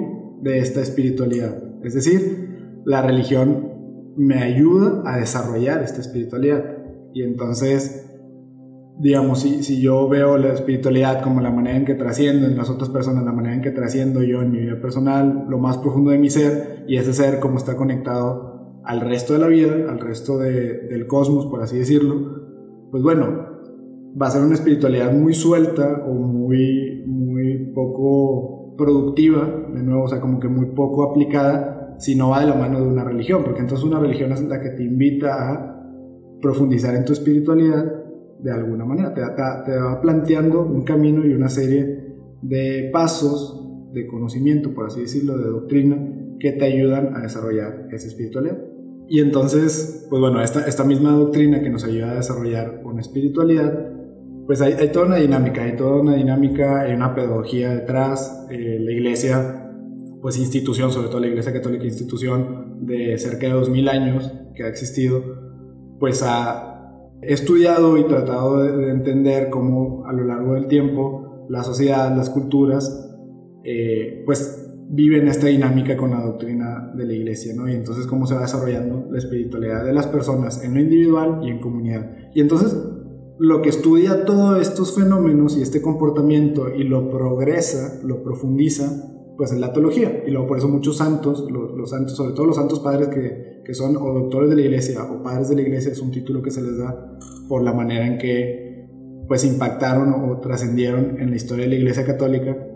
de 0.41 0.59
esta 0.59 0.81
espiritualidad. 0.81 1.55
Es 1.83 1.93
decir, 1.93 2.81
la 2.85 3.01
religión 3.01 3.71
me 4.15 4.41
ayuda 4.41 5.03
a 5.05 5.17
desarrollar 5.17 5.83
esta 5.83 6.01
espiritualidad. 6.01 6.77
Y 7.13 7.23
entonces 7.23 8.10
digamos, 9.01 9.41
si, 9.41 9.63
si 9.63 9.81
yo 9.81 10.07
veo 10.07 10.37
la 10.37 10.53
espiritualidad 10.53 11.23
como 11.23 11.41
la 11.41 11.49
manera 11.49 11.75
en 11.75 11.85
que 11.85 11.95
trasciendo 11.95 12.45
en 12.45 12.55
las 12.55 12.69
otras 12.69 12.89
personas, 12.89 13.25
la 13.25 13.31
manera 13.31 13.55
en 13.55 13.61
que 13.61 13.71
trasciendo 13.71 14.21
yo 14.21 14.43
en 14.43 14.51
mi 14.51 14.59
vida 14.59 14.79
personal, 14.79 15.45
lo 15.49 15.57
más 15.57 15.79
profundo 15.79 16.11
de 16.11 16.19
mi 16.19 16.29
ser, 16.29 16.85
y 16.87 16.97
ese 16.97 17.11
ser 17.11 17.39
como 17.39 17.57
está 17.57 17.75
conectado 17.75 18.79
al 18.83 19.01
resto 19.01 19.33
de 19.33 19.39
la 19.39 19.47
vida, 19.47 19.73
al 19.89 19.99
resto 19.99 20.37
de, 20.37 20.87
del 20.87 21.07
cosmos, 21.07 21.47
por 21.47 21.63
así 21.63 21.79
decirlo, 21.79 22.41
pues 22.91 23.01
bueno, 23.01 23.27
va 24.21 24.27
a 24.27 24.31
ser 24.31 24.43
una 24.43 24.53
espiritualidad 24.53 25.11
muy 25.11 25.33
suelta 25.33 26.03
o 26.07 26.13
muy, 26.13 27.03
muy 27.07 27.71
poco 27.73 28.75
productiva, 28.77 29.49
de 29.73 29.81
nuevo, 29.81 30.03
o 30.03 30.07
sea, 30.07 30.21
como 30.21 30.39
que 30.39 30.47
muy 30.47 30.75
poco 30.75 31.09
aplicada, 31.09 31.95
si 31.97 32.15
no 32.15 32.29
va 32.29 32.41
de 32.41 32.47
la 32.47 32.55
mano 32.55 32.79
de 32.79 32.87
una 32.87 33.03
religión, 33.03 33.43
porque 33.43 33.61
entonces 33.61 33.83
una 33.83 33.99
religión 33.99 34.31
es 34.31 34.43
la 34.43 34.61
que 34.61 34.69
te 34.69 34.83
invita 34.83 35.51
a 35.51 35.71
profundizar 36.39 36.93
en 36.93 37.05
tu 37.05 37.13
espiritualidad 37.13 38.00
de 38.41 38.51
alguna 38.51 38.85
manera, 38.85 39.13
te, 39.13 39.21
va 39.21 40.01
planteando 40.01 40.63
un 40.63 40.83
camino 40.83 41.25
y 41.25 41.33
una 41.33 41.49
serie 41.49 42.15
de 42.41 42.89
pasos 42.91 43.57
de 43.93 44.07
conocimiento, 44.07 44.73
por 44.73 44.87
así 44.87 45.01
decirlo, 45.01 45.37
de 45.37 45.49
doctrina, 45.49 45.97
que 46.39 46.53
te 46.53 46.65
ayudan 46.65 47.15
a 47.15 47.21
desarrollar 47.21 47.87
esa 47.91 48.07
espiritualidad. 48.07 48.57
Y 49.07 49.19
entonces, 49.19 50.07
pues 50.09 50.19
bueno, 50.19 50.41
esta, 50.41 50.65
esta 50.65 50.83
misma 50.83 51.11
doctrina 51.11 51.61
que 51.61 51.69
nos 51.69 51.83
ayuda 51.83 52.11
a 52.11 52.15
desarrollar 52.15 52.81
una 52.83 53.01
espiritualidad, 53.01 53.91
pues 54.47 54.61
hay, 54.61 54.73
hay 54.73 54.91
toda 54.91 55.05
una 55.05 55.17
dinámica, 55.17 55.63
hay 55.63 55.75
toda 55.75 56.01
una 56.01 56.15
dinámica, 56.15 56.81
hay 56.81 56.93
una 56.93 57.13
pedagogía 57.13 57.75
detrás, 57.75 58.47
eh, 58.49 58.79
la 58.79 58.91
iglesia, 58.91 59.69
pues 60.21 60.37
institución, 60.37 60.91
sobre 60.91 61.09
todo 61.09 61.19
la 61.19 61.27
iglesia 61.27 61.53
católica, 61.53 61.83
institución 61.83 62.85
de 62.85 63.17
cerca 63.17 63.47
de 63.47 63.53
2000 63.53 63.89
años 63.89 64.31
que 64.55 64.63
ha 64.63 64.67
existido, 64.67 65.21
pues 65.99 66.23
ha 66.25 66.70
He 67.21 67.33
estudiado 67.33 67.97
y 67.97 68.05
tratado 68.05 68.63
de, 68.63 68.89
entender 68.89 69.49
cómo 69.49 70.05
a 70.05 70.13
lo 70.13 70.23
largo 70.23 70.55
del 70.55 70.67
tiempo 70.67 71.45
la 71.49 71.63
sociedad, 71.63 72.15
las 72.15 72.29
culturas 72.29 73.09
eh, 73.63 74.23
pues 74.25 74.69
viven 74.89 75.27
esta 75.27 75.47
dinámica 75.47 75.95
con 75.95 76.11
la 76.11 76.21
doctrina 76.21 76.91
de 76.95 77.05
la 77.05 77.13
iglesia, 77.13 77.53
¿no? 77.55 77.69
Y 77.69 77.73
entonces 77.73 78.07
cómo 78.07 78.25
se 78.25 78.35
va 78.35 78.41
desarrollando 78.41 79.07
la 79.09 79.17
espiritualidad 79.17 79.85
de 79.85 79.93
las 79.93 80.07
personas 80.07 80.63
en 80.63 80.73
lo 80.73 80.81
individual 80.81 81.39
y 81.43 81.49
en 81.49 81.59
comunidad. 81.59 82.11
Y 82.33 82.41
entonces 82.41 82.75
lo 83.39 83.61
que 83.61 83.69
estudia 83.69 84.25
todos 84.25 84.61
estos 84.61 84.95
fenómenos 84.95 85.57
y 85.57 85.61
este 85.61 85.81
comportamiento 85.81 86.69
y 86.75 86.83
lo 86.83 87.09
progresa, 87.09 87.99
lo 88.03 88.21
profundiza, 88.21 89.11
pues 89.37 89.51
es 89.51 89.59
la 89.59 89.73
teología. 89.73 90.23
Y 90.25 90.31
luego 90.31 90.47
por 90.47 90.57
eso 90.57 90.67
muchos 90.67 90.97
santos, 90.97 91.47
los, 91.49 91.89
santos, 91.89 92.15
sobre 92.15 92.33
todo 92.33 92.45
los 92.45 92.55
santos 92.55 92.79
padres 92.79 93.07
que, 93.09 93.61
que, 93.65 93.73
son 93.73 93.97
o 93.97 94.13
doctores 94.13 94.49
de 94.49 94.55
la 94.55 94.61
iglesia 94.61 95.03
o 95.03 95.23
padres 95.23 95.49
de 95.49 95.55
la 95.55 95.61
iglesia, 95.61 95.91
es 95.91 96.01
un 96.01 96.11
título 96.11 96.41
que 96.41 96.51
se 96.51 96.61
les 96.61 96.77
da 96.77 97.17
por 97.47 97.63
la 97.63 97.73
manera 97.73 98.05
en 98.05 98.17
que 98.17 98.87
pues 99.27 99.45
impactaron 99.45 100.13
o 100.13 100.39
trascendieron 100.39 101.19
en 101.19 101.29
la 101.29 101.35
historia 101.35 101.63
de 101.63 101.69
la 101.69 101.75
iglesia 101.77 102.05
católica 102.05 102.67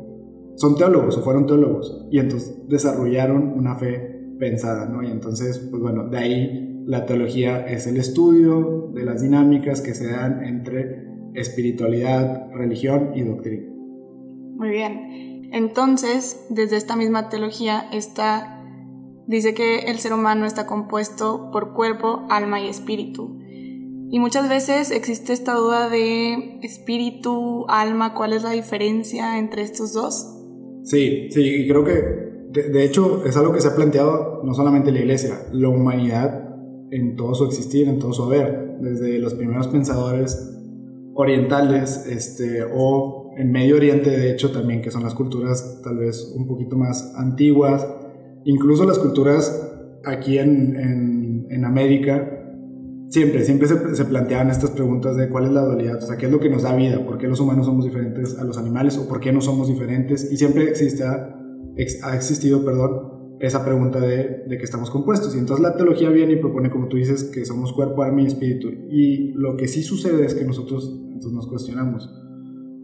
son 0.55 0.77
teólogos 0.77 1.17
o 1.17 1.21
fueron 1.21 1.45
teólogos 1.45 2.07
y 2.11 2.19
entonces 2.19 2.57
desarrollaron 2.67 3.53
una 3.57 3.75
fe 3.75 4.15
pensada, 4.39 4.87
¿no? 4.87 5.03
Y 5.03 5.07
entonces, 5.07 5.59
pues 5.69 5.81
bueno, 5.81 6.07
de 6.09 6.17
ahí 6.17 6.81
la 6.85 7.05
teología 7.05 7.65
es 7.65 7.87
el 7.87 7.97
estudio 7.97 8.91
de 8.93 9.03
las 9.03 9.21
dinámicas 9.21 9.81
que 9.81 9.93
se 9.93 10.11
dan 10.11 10.43
entre 10.43 11.07
espiritualidad, 11.33 12.51
religión 12.51 13.11
y 13.15 13.23
doctrina. 13.23 13.65
Muy 14.57 14.69
bien. 14.69 15.34
Entonces, 15.51 16.45
desde 16.49 16.77
esta 16.77 16.95
misma 16.95 17.29
teología 17.29 17.87
está 17.91 18.55
dice 19.27 19.53
que 19.53 19.79
el 19.85 19.99
ser 19.99 20.13
humano 20.13 20.45
está 20.45 20.65
compuesto 20.65 21.49
por 21.51 21.73
cuerpo, 21.73 22.25
alma 22.29 22.61
y 22.61 22.67
espíritu. 22.67 23.39
Y 24.09 24.19
muchas 24.19 24.47
veces 24.47 24.91
existe 24.91 25.33
esta 25.33 25.55
duda 25.55 25.89
de 25.89 26.59
espíritu, 26.61 27.65
alma, 27.67 28.13
¿cuál 28.13 28.33
es 28.33 28.43
la 28.43 28.51
diferencia 28.51 29.39
entre 29.39 29.63
estos 29.63 29.93
dos? 29.93 30.31
Sí, 30.83 31.29
sí, 31.31 31.41
y 31.41 31.67
creo 31.67 31.83
que 31.83 32.25
de, 32.51 32.85
hecho 32.85 33.25
es 33.25 33.35
algo 33.35 33.51
que 33.51 33.59
se 33.59 33.67
ha 33.67 33.75
planteado 33.75 34.43
no 34.43 34.53
solamente 34.53 34.91
la 34.91 34.99
iglesia, 34.99 35.47
la 35.51 35.69
humanidad 35.69 36.55
en 36.91 37.15
todo 37.15 37.33
su 37.33 37.45
existir, 37.45 37.87
en 37.87 37.99
todo 37.99 38.13
su 38.13 38.23
haber, 38.23 38.77
desde 38.79 39.17
los 39.17 39.33
primeros 39.33 39.67
pensadores 39.67 40.51
orientales 41.15 42.05
este, 42.07 42.63
o 42.63 43.24
en 43.37 43.51
Medio 43.51 43.75
Oriente, 43.75 44.09
de 44.09 44.31
hecho, 44.31 44.51
también, 44.51 44.81
que 44.81 44.91
son 44.91 45.03
las 45.03 45.13
culturas 45.13 45.81
tal 45.83 45.97
vez 45.97 46.33
un 46.35 46.47
poquito 46.47 46.77
más 46.77 47.13
antiguas, 47.15 47.87
incluso 48.43 48.85
las 48.85 48.99
culturas 48.99 49.71
aquí 50.03 50.37
en, 50.37 50.75
en, 50.75 51.47
en 51.49 51.65
América, 51.65 52.31
Siempre, 53.07 53.43
siempre 53.45 53.67
se, 53.67 53.95
se, 53.95 54.05
planteaban 54.05 54.49
estas 54.49 54.71
preguntas 54.71 55.15
de 55.15 55.29
cuál 55.29 55.45
es 55.45 55.51
la 55.51 55.63
dualidad, 55.63 56.03
o 56.03 56.07
sea, 56.07 56.17
qué 56.17 56.25
es 56.25 56.31
lo 56.31 56.39
que 56.39 56.49
nos 56.49 56.63
da 56.63 56.75
vida, 56.75 57.05
por 57.05 57.19
qué 57.19 57.27
los 57.27 57.39
humanos 57.39 57.67
somos 57.67 57.85
diferentes 57.85 58.37
a 58.39 58.43
los 58.43 58.57
animales 58.57 58.97
o 58.97 59.07
por 59.07 59.19
qué 59.19 59.31
no 59.31 59.41
somos 59.41 59.67
diferentes. 59.67 60.29
Y 60.31 60.37
siempre 60.37 60.63
existe, 60.63 61.03
ha 61.03 62.15
existido, 62.15 62.65
perdón, 62.65 63.37
esa 63.39 63.63
pregunta 63.63 63.99
de, 63.99 64.43
de 64.47 64.57
qué 64.57 64.63
estamos 64.63 64.89
compuestos. 64.89 65.35
Y 65.35 65.39
entonces 65.39 65.61
la 65.61 65.75
teología 65.75 66.09
viene 66.09 66.33
y 66.33 66.35
propone, 66.37 66.71
como 66.71 66.87
tú 66.87 66.97
dices, 66.97 67.25
que 67.25 67.45
somos 67.45 67.73
cuerpo, 67.73 68.01
alma 68.01 68.21
y 68.21 68.25
espíritu. 68.25 68.69
Y 68.89 69.33
lo 69.33 69.55
que 69.55 69.67
sí 69.67 69.83
sucede 69.83 70.25
es 70.25 70.33
que 70.33 70.43
nosotros 70.43 70.91
entonces 71.05 71.31
nos 71.31 71.47
cuestionamos, 71.47 72.09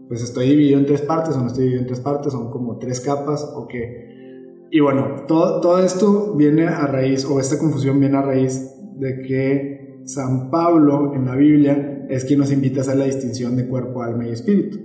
pues 0.08 0.22
estoy 0.22 0.48
dividido 0.48 0.78
en 0.78 0.86
tres 0.86 1.02
partes 1.02 1.36
o 1.36 1.40
no 1.40 1.46
estoy 1.46 1.64
dividido 1.64 1.82
en 1.82 1.86
tres 1.86 2.00
partes, 2.00 2.32
son 2.32 2.50
como 2.50 2.78
tres 2.78 3.00
capas 3.00 3.42
o 3.54 3.66
qué. 3.68 4.12
Y 4.70 4.80
bueno, 4.80 5.24
todo, 5.28 5.60
todo 5.60 5.82
esto 5.82 6.34
viene 6.34 6.66
a 6.66 6.86
raíz, 6.86 7.24
o 7.24 7.38
esta 7.38 7.58
confusión 7.58 8.00
viene 8.00 8.16
a 8.16 8.22
raíz 8.22 8.74
de 8.96 9.22
que 9.22 10.02
San 10.04 10.50
Pablo 10.50 11.12
en 11.14 11.26
la 11.26 11.36
Biblia 11.36 12.06
es 12.08 12.24
quien 12.24 12.38
nos 12.38 12.52
invita 12.52 12.80
a 12.80 12.82
hacer 12.82 12.96
la 12.96 13.04
distinción 13.04 13.56
de 13.56 13.66
cuerpo, 13.66 14.02
alma 14.02 14.26
y 14.26 14.30
espíritu. 14.30 14.78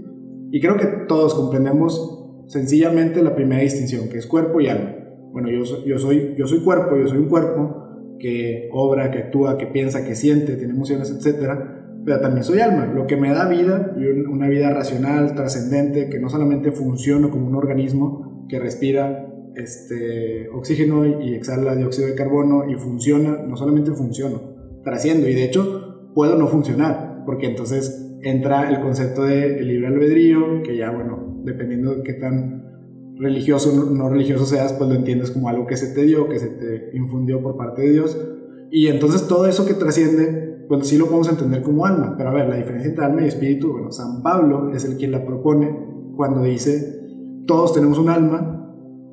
Y 0.52 0.62
creo 0.62 0.78
que 0.78 0.86
todos 1.08 1.34
comprendemos 1.34 2.44
sencillamente 2.48 3.22
la 3.22 3.36
primera 3.36 3.62
distinción, 3.62 4.10
que 4.10 4.18
es 4.18 4.28
cuerpo 4.28 4.62
y 4.62 4.68
alma. 4.68 4.96
Bueno, 5.32 5.50
yo 5.50 5.64
yo 5.86 6.00
soy, 6.00 6.36
yo 6.38 6.48
soy 6.48 6.60
cuerpo, 6.60 6.98
yo 6.98 7.08
soy 7.08 7.20
un 7.20 7.30
cuerpo 7.30 7.88
que 8.20 8.70
obra, 8.74 9.12
que 9.12 9.20
actúa, 9.20 9.58
que 9.58 9.68
piensa, 9.68 10.06
que 10.06 10.16
siente, 10.16 10.56
tiene 10.56 10.74
emociones, 10.74 11.12
etc. 11.12 11.77
Pero 12.08 12.22
también 12.22 12.46
soy 12.46 12.62
alma, 12.62 12.86
lo 12.86 13.06
que 13.06 13.18
me 13.18 13.34
da 13.34 13.50
vida, 13.50 13.94
y 14.00 14.06
una 14.06 14.48
vida 14.48 14.70
racional, 14.70 15.36
trascendente, 15.36 16.08
que 16.08 16.22
no 16.22 16.30
solamente 16.30 16.72
funciona 16.72 17.30
como 17.30 17.48
un 17.48 17.56
organismo 17.56 18.46
que 18.48 18.60
respira 18.60 19.28
este, 19.58 20.48
oxígeno 20.56 21.06
y 21.06 21.34
exhala 21.36 21.76
dióxido 21.76 22.08
de 22.08 22.16
carbono 22.16 22.64
y 22.70 22.76
funciona, 22.76 23.44
no 23.46 23.58
solamente 23.58 23.92
funciona, 23.92 24.38
trasciendo 24.86 25.28
y 25.28 25.34
de 25.34 25.44
hecho 25.44 26.12
puedo 26.16 26.38
no 26.38 26.48
funcionar, 26.48 27.24
porque 27.26 27.48
entonces 27.48 28.18
entra 28.22 28.70
el 28.70 28.80
concepto 28.80 29.26
de 29.26 29.62
libre 29.62 29.88
albedrío, 29.88 30.64
que 30.64 30.78
ya 30.78 30.92
bueno, 30.92 31.42
dependiendo 31.44 31.94
de 31.94 32.04
qué 32.04 32.14
tan 32.14 32.64
religioso 33.18 33.74
o 33.74 33.94
no 33.94 34.08
religioso 34.08 34.46
seas, 34.46 34.72
pues 34.72 34.90
lo 34.90 34.96
entiendes 34.96 35.32
como 35.32 35.50
algo 35.50 35.68
que 35.68 35.76
se 35.76 35.94
te 35.94 36.04
dio, 36.04 36.30
que 36.30 36.40
se 36.40 36.52
te 36.52 36.96
infundió 36.96 37.42
por 37.42 37.58
parte 37.58 37.82
de 37.82 37.92
Dios. 37.92 38.18
Y 38.72 38.88
entonces 38.88 39.28
todo 39.28 39.46
eso 39.46 39.66
que 39.66 39.74
trasciende, 39.74 40.57
pues 40.68 40.88
sí 40.88 40.98
lo 40.98 41.06
podemos 41.06 41.30
entender 41.30 41.62
como 41.62 41.86
alma. 41.86 42.16
Pero 42.18 42.30
a 42.30 42.34
ver, 42.34 42.50
la 42.50 42.56
diferencia 42.56 42.90
entre 42.90 43.06
alma 43.06 43.22
y 43.24 43.28
espíritu, 43.28 43.72
bueno, 43.72 43.92
San 43.92 44.22
Pablo 44.22 44.72
es 44.74 44.86
el 44.86 44.98
quien 44.98 45.12
la 45.12 45.26
propone 45.26 45.76
cuando 46.16 46.44
dice, 46.44 47.00
todos 47.46 47.74
tenemos 47.74 47.98
un 47.98 48.10
alma 48.10 48.54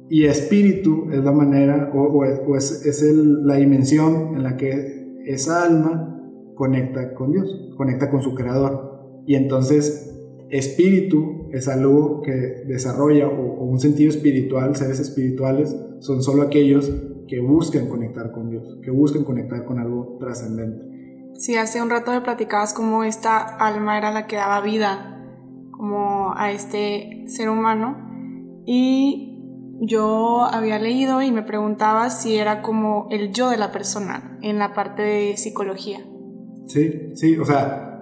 y 0.08 0.24
espíritu 0.24 1.10
es 1.12 1.24
la 1.24 1.32
manera 1.32 1.90
o, 1.94 2.24
es, 2.24 2.84
es 2.84 3.02
el, 3.02 3.46
la 3.46 3.56
dimensión 3.56 4.34
en 4.34 4.42
la 4.42 4.56
que 4.56 5.22
esa 5.26 5.64
alma 5.64 6.20
conecta 6.54 7.14
con 7.14 7.32
Dios, 7.32 7.72
conecta 7.76 8.10
con 8.10 8.22
su 8.22 8.34
creador. 8.34 9.22
Y 9.26 9.34
entonces 9.36 10.10
espíritu 10.50 11.48
es 11.52 11.68
algo 11.68 12.22
que 12.22 12.32
desarrolla 12.66 13.28
o, 13.28 13.64
un 13.64 13.80
sentido 13.80 14.10
espiritual, 14.10 14.76
seres 14.76 15.00
espirituales, 15.00 15.76
son 16.00 16.22
solo 16.22 16.42
aquellos 16.42 16.92
que 17.26 17.40
buscan 17.40 17.88
conectar 17.88 18.30
con 18.30 18.50
Dios, 18.50 18.78
que 18.82 18.90
buscan 18.90 19.24
conectar 19.24 19.64
con 19.64 19.78
algo 19.78 20.18
trascendente. 20.20 20.93
Sí, 21.34 21.56
hace 21.56 21.82
un 21.82 21.90
rato 21.90 22.12
me 22.12 22.20
platicabas 22.20 22.74
cómo 22.74 23.04
esta 23.04 23.38
alma 23.38 23.98
era 23.98 24.12
la 24.12 24.26
que 24.26 24.36
daba 24.36 24.60
vida 24.60 25.10
como 25.70 26.32
a 26.36 26.52
este 26.52 27.24
ser 27.26 27.48
humano 27.50 27.96
y 28.64 29.34
yo 29.80 30.42
había 30.44 30.78
leído 30.78 31.20
y 31.22 31.32
me 31.32 31.42
preguntaba 31.42 32.10
si 32.10 32.36
era 32.36 32.62
como 32.62 33.08
el 33.10 33.32
yo 33.32 33.50
de 33.50 33.56
la 33.56 33.72
persona 33.72 34.38
en 34.42 34.58
la 34.58 34.72
parte 34.72 35.02
de 35.02 35.36
psicología. 35.36 35.98
Sí, 36.66 37.10
sí, 37.14 37.36
o 37.36 37.44
sea, 37.44 37.94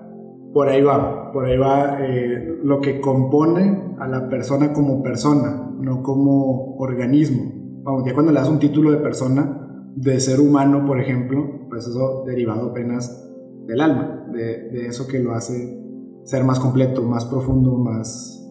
por 0.53 0.69
ahí 0.69 0.83
va, 0.83 1.33
por 1.33 1.47
ahí 1.47 1.57
va 1.57 1.99
eh, 2.01 2.59
lo 2.63 2.81
que 2.81 3.01
compone 3.01 3.95
a 3.99 4.07
la 4.07 4.29
persona 4.29 4.73
como 4.73 5.03
persona, 5.03 5.71
no 5.79 6.03
como 6.03 6.77
organismo. 6.77 7.53
Vamos, 7.83 8.05
ya 8.07 8.15
cuando 8.15 8.33
le 8.33 8.39
das 8.39 8.49
un 8.49 8.59
título 8.59 8.91
de 8.93 8.99
persona, 8.99 9.72
de 9.97 10.21
ser 10.21 10.41
humano, 10.41 10.85
por 10.87 11.01
ejemplo, 11.01 11.67
pues 11.69 11.87
eso 11.87 12.25
derivado 12.27 12.71
apenas 12.71 13.31
del 13.67 13.81
alma, 13.81 14.27
de, 14.33 14.71
de 14.71 14.87
eso 14.87 15.07
que 15.07 15.19
lo 15.19 15.35
hace 15.35 15.79
ser 16.25 16.45
más 16.45 16.61
completo, 16.61 17.03
más 17.03 17.25
profundo, 17.25 17.77
más, 17.77 18.43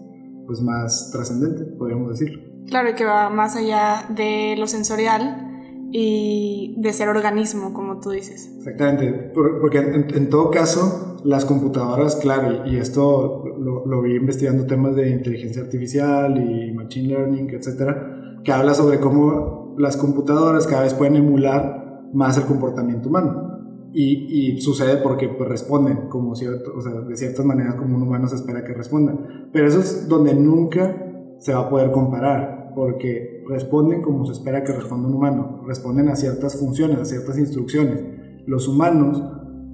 pues 0.45 0.61
más 0.61 1.09
trascendente, 1.11 1.63
podríamos 1.77 2.09
decirlo. 2.09 2.41
Claro, 2.67 2.89
y 2.89 2.93
que 2.93 3.05
va 3.05 3.29
más 3.29 3.55
allá 3.55 4.05
de 4.09 4.55
lo 4.57 4.67
sensorial 4.67 5.47
y 5.91 6.75
de 6.77 6.93
ser 6.93 7.09
organismo, 7.09 7.73
como 7.73 7.99
tú 7.99 8.11
dices. 8.11 8.53
Exactamente, 8.57 9.31
porque 9.33 9.79
en, 9.79 10.29
todo 10.29 10.49
caso, 10.51 11.17
las 11.25 11.45
computadoras, 11.45 12.15
claro, 12.15 12.65
y 12.65 12.77
esto 12.77 13.43
lo, 13.57 14.01
vi 14.01 14.15
investigando 14.15 14.65
temas 14.65 14.95
de 14.95 15.09
inteligencia 15.09 15.63
artificial 15.63 16.37
y 16.37 16.71
machine 16.71 17.09
learning, 17.09 17.49
etcétera, 17.49 18.39
que 18.43 18.51
habla 18.51 18.73
sobre 18.73 18.99
cómo 18.99 19.60
las 19.77 19.97
computadoras 19.97 20.67
cada 20.67 20.83
vez 20.83 20.93
pueden 20.93 21.15
emular 21.15 22.09
más 22.13 22.37
el 22.37 22.45
comportamiento 22.45 23.09
humano. 23.09 23.49
Y, 23.93 24.59
sucede 24.61 24.97
porque 24.97 25.27
pues, 25.27 25.49
responden 25.49 26.07
como 26.07 26.33
de 26.33 27.17
ciertas 27.17 27.45
maneras 27.45 27.75
como 27.75 27.97
un 27.97 28.03
humano 28.03 28.27
se 28.27 28.35
espera 28.35 28.63
que 28.63 28.73
respondan. 28.73 29.49
Pero 29.51 29.67
eso 29.67 29.79
es 29.79 30.07
donde 30.07 30.33
nunca 30.33 30.95
se 31.39 31.53
va 31.53 31.61
a 31.61 31.69
poder 31.69 31.91
comparar, 31.91 32.71
porque 32.73 33.43
responden 33.49 34.01
como 34.01 34.25
se 34.25 34.31
espera 34.31 34.63
que 34.63 34.71
responda 34.71 35.09
un 35.09 35.15
humano, 35.15 35.63
responden 35.67 36.07
a 36.07 36.15
ciertas 36.15 36.55
funciones, 36.57 36.99
a 36.99 37.05
ciertas 37.05 37.37
instrucciones. 37.37 38.01
Los 38.45 38.67
humanos, 38.67 39.21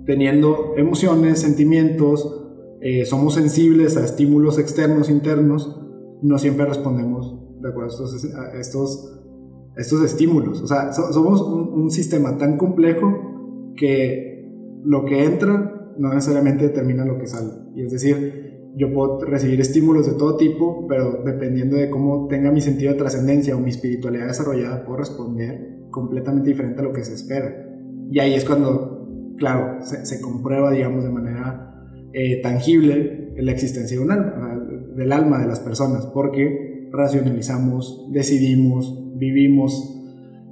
teniendo 0.06 0.74
emociones, 0.77 1.39
sentimientos, 1.39 2.48
eh, 2.82 3.06
somos 3.06 3.36
sensibles 3.36 3.98
a 3.98 4.06
estímulos 4.06 4.58
externos, 4.58 5.10
internos, 5.10 5.80
no 6.22 6.38
siempre 6.39 6.66
respondemos 6.66 7.36
de 7.62 7.70
acuerdo 7.70 7.89
a 7.89 7.94
estos, 7.94 8.24
estos, 8.56 9.13
estímulos. 9.78 10.62
O 10.62 10.68
sea, 10.68 10.92
somos 10.92 11.42
un, 11.42 11.82
un 11.82 11.92
sistema 11.92 12.38
tan 12.38 12.58
complejo 12.58 13.72
que 13.76 14.82
lo 14.84 15.06
que 15.06 15.24
entra 15.24 15.94
no 15.98 16.14
necesariamente 16.14 16.68
determina 16.68 17.06
lo 17.06 17.18
que 17.18 17.28
sale. 17.28 17.52
Y 17.76 17.84
es 17.84 17.92
decir, 17.92 18.48
yo 18.76 18.94
puedo 18.94 19.20
recibir 19.22 19.60
estímulos 19.60 20.06
de 20.06 20.14
todo 20.14 20.38
tipo, 20.38 20.86
pero 20.88 21.24
dependiendo 21.26 21.76
de 21.78 21.90
cómo 21.90 22.28
tenga 22.28 22.52
mi 22.52 22.62
sentido 22.62 22.94
de 22.94 23.00
trascendencia 23.00 23.56
o 23.56 23.60
mi 23.60 23.72
espiritualidad 23.72 24.28
desarrollada, 24.28 24.86
puedo 24.86 25.00
responder 25.00 25.88
completamente 25.90 26.50
diferente 26.50 26.82
a 26.82 26.84
lo 26.84 26.94
que 26.94 27.04
se 27.04 27.16
espera. 27.16 27.66
Y 28.12 28.20
ahí 28.20 28.36
es 28.36 28.46
cuando, 28.46 29.34
claro, 29.38 29.80
se, 29.82 30.22
comprueba, 30.22 30.72
digamos, 30.72 31.04
de 31.04 31.10
manera 31.10 31.90
eh, 32.14 32.42
tangible 32.42 33.34
la 33.38 33.52
existencia 33.52 33.98
de 33.98 34.04
un 34.04 34.12
alma, 34.12 34.64
del 34.96 35.12
alma 35.12 35.40
de 35.40 35.48
las 35.48 35.60
personas, 35.60 36.06
porque 36.08 36.88
racionalizamos, 36.92 38.10
decidimos, 38.12 39.07
vivimos, 39.18 39.94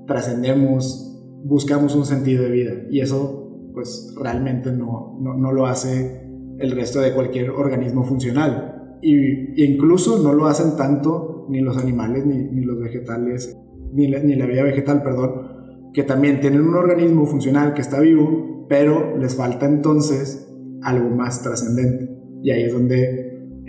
trascendemos, 0.07 1.05
buscamos 1.43 1.95
un 1.95 2.05
sentido 2.05 2.43
de 2.43 2.51
vida. 2.51 2.73
Y 2.89 2.99
eso, 2.99 3.69
pues, 3.73 4.13
realmente 4.19 4.71
no, 4.71 5.17
no, 5.19 5.51
lo 5.51 5.65
hace 5.65 6.27
el 6.59 6.71
resto 6.71 7.01
de 7.01 7.13
cualquier 7.13 7.51
organismo 7.51 8.03
funcional. 8.03 8.97
Y 9.01 9.63
incluso 9.63 10.21
no 10.21 10.33
lo 10.33 10.47
hacen 10.47 10.77
tanto 10.77 11.45
ni 11.49 11.61
los 11.61 11.77
animales, 11.77 12.25
ni, 12.25 12.37
ni 12.37 12.61
los 12.61 12.79
vegetales, 12.79 13.57
ni 13.93 14.07
la, 14.07 14.19
ni 14.19 14.35
la 14.35 14.45
vida 14.45 14.63
vegetal, 14.63 15.03
perdón, 15.03 15.91
que 15.93 16.03
también 16.03 16.41
tienen 16.41 16.61
un 16.61 16.75
organismo 16.75 17.25
funcional 17.25 17.73
que 17.73 17.81
está 17.81 17.99
vivo, 17.99 18.65
pero 18.67 19.17
les 19.17 19.35
falta 19.35 19.65
entonces 19.65 20.51
algo 20.81 21.09
más 21.09 21.43
trascendente. 21.43 22.09
Y 22.41 22.51
ahí 22.51 22.63
es 22.63 22.73
donde 22.73 23.24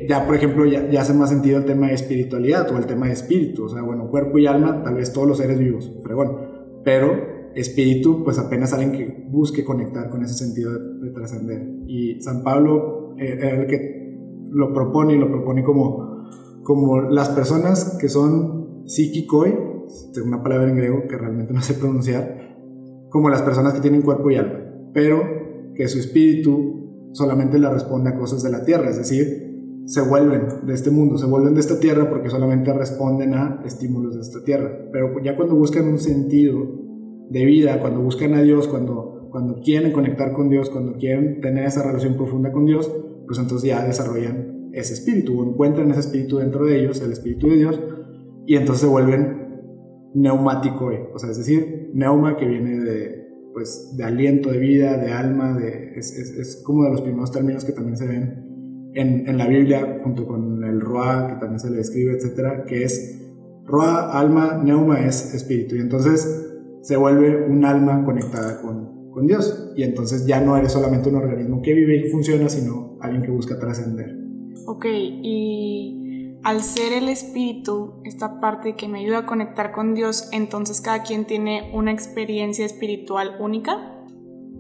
ya, 0.09 0.27
por 0.27 0.35
ejemplo, 0.35 0.67
ya, 0.67 0.89
ya, 0.91 1.03
hace 1.03 1.15
más 1.15 1.31
sentido 1.31 1.59
el 1.59 1.65
tema 1.65 1.89
de 1.89 1.95
espiritualidad 1.95 2.71
o 2.73 2.79
el 2.79 2.87
tema 2.87 3.07
de 3.07 3.13
espíritu. 3.13 3.65
O 3.65 3.69
sea, 3.69 3.83
bueno, 3.83 4.09
cuerpo 4.09 4.39
y 4.39 4.47
alma, 4.47 4.83
tal 4.83 4.95
vez 4.95 5.13
todos 5.13 5.27
los 5.27 5.39
seres 5.39 5.59
vivos, 5.59 5.91
fregón. 6.03 6.37
Pero 6.85 7.37
espíritu, 7.55 8.23
pues 8.23 8.39
apenas 8.39 8.73
alguien 8.73 8.93
que 8.93 9.27
busque 9.29 9.65
conectar 9.65 10.11
con 10.11 10.23
ese 10.23 10.35
sentido 10.35 10.73
de, 10.73 11.11
trascender. 11.11 11.67
Y 11.87 12.21
San 12.21 12.43
Pablo 12.43 13.15
eh, 13.19 13.39
era 13.39 13.63
el 13.63 13.67
que 13.67 13.97
lo 14.51 14.73
propone 14.73 15.15
y 15.15 15.19
lo 15.19 15.31
propone 15.31 15.65
como, 15.65 16.29
como 16.63 17.01
las 17.01 17.31
personas 17.31 17.97
que 17.99 18.09
son 18.09 18.83
psíquicoi, 18.87 19.55
una 20.25 20.43
palabra 20.43 20.69
en 20.69 20.77
griego 20.77 21.07
que 21.09 21.17
realmente 21.17 21.53
no 21.55 21.63
sé 21.63 21.75
pronunciar, 21.75 22.57
como 23.09 23.31
las 23.31 23.43
personas 23.43 23.73
que 23.73 23.81
tienen 23.81 24.03
cuerpo 24.03 24.31
y 24.31 24.37
alma, 24.37 24.61
pero 24.93 25.23
que 25.75 25.89
su 25.89 25.99
espíritu 25.99 27.11
solamente 27.13 27.59
le 27.59 27.71
responde 27.71 28.11
a 28.11 28.19
cosas 28.19 28.43
de 28.43 28.51
la 28.51 28.65
tierra, 28.65 28.91
es 28.91 28.99
decir, 28.99 29.56
se 29.87 30.00
vuelven 30.00 30.66
de 30.66 30.75
este 30.75 30.90
mundo, 30.90 31.16
se 31.16 31.26
vuelven 31.26 31.55
de 31.55 31.61
esta 31.61 31.78
tierra 31.78 32.11
porque 32.11 32.28
solamente 32.28 32.73
responden 32.73 33.35
a 33.35 33.62
estímulos 33.64 34.16
de 34.16 34.21
esta 34.21 34.43
tierra. 34.43 34.88
Pero 34.93 35.23
ya 35.23 35.37
cuando 35.37 35.55
buscan 35.55 35.87
un 35.87 36.00
sentido 36.00 36.66
de 37.31 37.45
vida, 37.45 37.81
cuando 37.81 38.00
buscan 38.00 38.35
a 38.35 38.43
Dios, 38.43 38.66
cuando, 38.66 39.28
cuando 39.31 39.61
quieren 39.61 39.93
conectar 39.93 40.33
con 40.33 40.49
Dios, 40.49 40.71
cuando 40.71 40.95
quieren 40.95 41.40
tener 41.40 41.66
esa 41.66 41.85
relación 41.85 42.16
profunda 42.16 42.50
con 42.50 42.66
Dios, 42.66 42.90
pues 43.26 43.38
entonces 43.38 43.69
ya 43.69 43.85
desarrollan 43.87 44.71
ese 44.73 44.95
espíritu 44.95 45.40
o 45.40 45.49
encuentran 45.49 45.88
ese 45.93 46.00
espíritu 46.00 46.38
dentro 46.38 46.66
de 46.66 46.81
ellos, 46.81 47.00
el 47.00 47.12
espíritu 47.12 47.49
de 47.49 47.57
Dios, 47.57 47.81
y 48.45 48.57
entonces 48.57 48.83
se 48.83 48.88
vuelven 48.88 49.47
neumático, 50.14 50.90
o 51.14 51.19
sea, 51.19 51.31
es 51.31 51.38
decir, 51.38 51.90
neuma 51.95 52.37
que 52.37 52.47
viene 52.47 52.81
de, 52.81 53.26
pues, 53.52 53.95
de 53.97 54.05
aliento, 54.05 54.50
de 54.50 54.59
vida, 54.59 54.97
de 54.97 55.12
alma, 55.12 55.57
de, 55.57 55.93
es, 55.97 56.16
es, 56.16 56.31
es 56.31 56.62
como 56.64 56.85
de 56.85 56.90
los 56.90 57.02
primeros 57.02 57.31
términos 57.31 57.64
que 57.64 57.73
también 57.73 57.97
se 57.97 58.07
ven 58.07 58.46
en, 58.97 59.37
la 59.37 59.47
Biblia, 59.47 60.00
junto 60.03 60.26
con 60.26 60.65
el 60.65 60.81
Roa, 60.81 61.29
que 61.29 61.35
también 61.35 61.61
se 61.61 61.71
le 61.71 61.76
describe, 61.76 62.12
etcétera, 62.12 62.65
que 62.65 62.85
es 62.85 63.21
Roa, 63.65 64.19
alma, 64.19 64.61
Neuma 64.62 65.00
es 65.00 65.35
espíritu. 65.35 65.76
Y 65.76 65.81
entonces 65.81 66.50
se 66.81 66.97
vuelve 66.97 67.47
un 67.47 67.65
alma 67.65 68.05
conectada 68.05 68.61
con, 68.62 69.11
con 69.11 69.26
Dios. 69.26 69.73
Y 69.76 69.83
entonces 69.83 70.26
ya 70.26 70.41
no 70.41 70.57
eres 70.57 70.73
solamente 70.73 71.11
un 71.11 71.17
organismo 71.17 71.61
que 71.61 71.75
vive 71.75 71.97
y 71.97 72.09
funciona, 72.09 72.49
sino 72.49 72.97
alguien 73.00 73.23
que 73.23 73.31
busca 73.31 73.59
trascender. 73.59 74.17
Ok, 74.67 74.87
y 74.88 76.38
al 76.43 76.62
ser 76.62 76.95
el 76.95 77.09
espíritu, 77.09 78.00
esta 78.05 78.41
parte 78.41 78.76
que 78.76 78.88
me 78.88 79.00
ayuda 79.00 79.19
a 79.19 79.26
conectar 79.26 79.73
con 79.73 79.95
Dios, 79.95 80.29
entonces 80.33 80.81
cada 80.81 81.03
quien 81.03 81.26
tiene 81.26 81.71
una 81.75 81.93
experiencia 81.93 82.65
espiritual 82.65 83.37
única. 83.41 83.76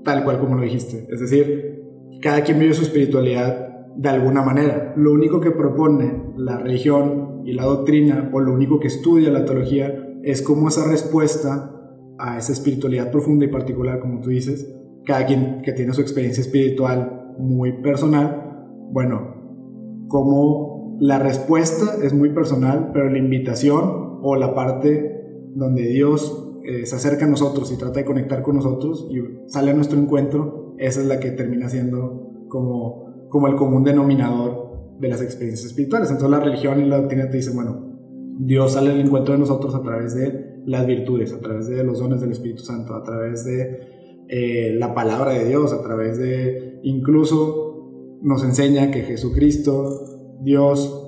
Tal 0.04 0.24
cual 0.24 0.38
como 0.38 0.56
lo 0.56 0.62
dijiste. 0.62 1.06
Es 1.08 1.20
decir, 1.20 1.82
cada 2.20 2.42
quien 2.42 2.58
vive 2.58 2.74
su 2.74 2.82
espiritualidad 2.82 3.75
de 3.96 4.08
alguna 4.08 4.42
manera. 4.42 4.94
Lo 4.96 5.12
único 5.12 5.40
que 5.40 5.50
propone 5.50 6.32
la 6.36 6.58
religión 6.58 7.42
y 7.44 7.52
la 7.52 7.64
doctrina, 7.64 8.30
o 8.32 8.40
lo 8.40 8.52
único 8.52 8.78
que 8.78 8.88
estudia 8.88 9.30
la 9.30 9.44
teología, 9.44 9.94
es 10.22 10.42
cómo 10.42 10.68
esa 10.68 10.88
respuesta 10.88 11.72
a 12.18 12.38
esa 12.38 12.52
espiritualidad 12.52 13.10
profunda 13.10 13.44
y 13.44 13.48
particular, 13.48 14.00
como 14.00 14.20
tú 14.20 14.30
dices, 14.30 14.72
cada 15.04 15.24
quien 15.26 15.62
que 15.62 15.72
tiene 15.72 15.92
su 15.92 16.00
experiencia 16.00 16.40
espiritual 16.40 17.34
muy 17.38 17.80
personal, 17.82 18.66
bueno, 18.90 20.06
como 20.08 20.96
la 21.00 21.18
respuesta 21.18 21.96
es 22.02 22.12
muy 22.12 22.30
personal, 22.30 22.90
pero 22.92 23.10
la 23.10 23.18
invitación 23.18 24.18
o 24.22 24.36
la 24.36 24.54
parte 24.54 25.16
donde 25.54 25.82
Dios 25.82 26.46
eh, 26.64 26.86
se 26.86 26.96
acerca 26.96 27.26
a 27.26 27.28
nosotros 27.28 27.70
y 27.72 27.76
trata 27.76 28.00
de 28.00 28.04
conectar 28.04 28.42
con 28.42 28.56
nosotros 28.56 29.08
y 29.10 29.48
sale 29.48 29.70
a 29.70 29.74
nuestro 29.74 29.98
encuentro, 29.98 30.74
esa 30.78 31.00
es 31.00 31.06
la 31.06 31.20
que 31.20 31.30
termina 31.30 31.68
siendo 31.68 32.46
como 32.48 33.05
como 33.36 33.48
el 33.48 33.54
común 33.56 33.84
denominador 33.84 34.96
de 34.98 35.08
las 35.10 35.20
experiencias 35.20 35.66
espirituales. 35.66 36.10
Entonces 36.10 36.30
la 36.30 36.42
religión 36.42 36.80
y 36.80 36.88
la 36.88 36.96
doctrina 36.96 37.28
te 37.28 37.36
dicen, 37.36 37.54
bueno, 37.54 37.98
Dios 38.38 38.72
sale 38.72 38.92
al 38.92 39.00
encuentro 39.00 39.34
de 39.34 39.40
nosotros 39.40 39.74
a 39.74 39.82
través 39.82 40.14
de 40.14 40.62
las 40.64 40.86
virtudes, 40.86 41.34
a 41.34 41.38
través 41.38 41.68
de 41.68 41.84
los 41.84 41.98
dones 41.98 42.22
del 42.22 42.30
Espíritu 42.30 42.62
Santo, 42.62 42.94
a 42.94 43.02
través 43.02 43.44
de 43.44 44.24
eh, 44.30 44.74
la 44.78 44.94
palabra 44.94 45.32
de 45.32 45.44
Dios, 45.44 45.74
a 45.74 45.82
través 45.82 46.16
de 46.16 46.80
incluso 46.82 48.16
nos 48.22 48.42
enseña 48.42 48.90
que 48.90 49.02
Jesucristo, 49.02 50.38
Dios 50.40 51.02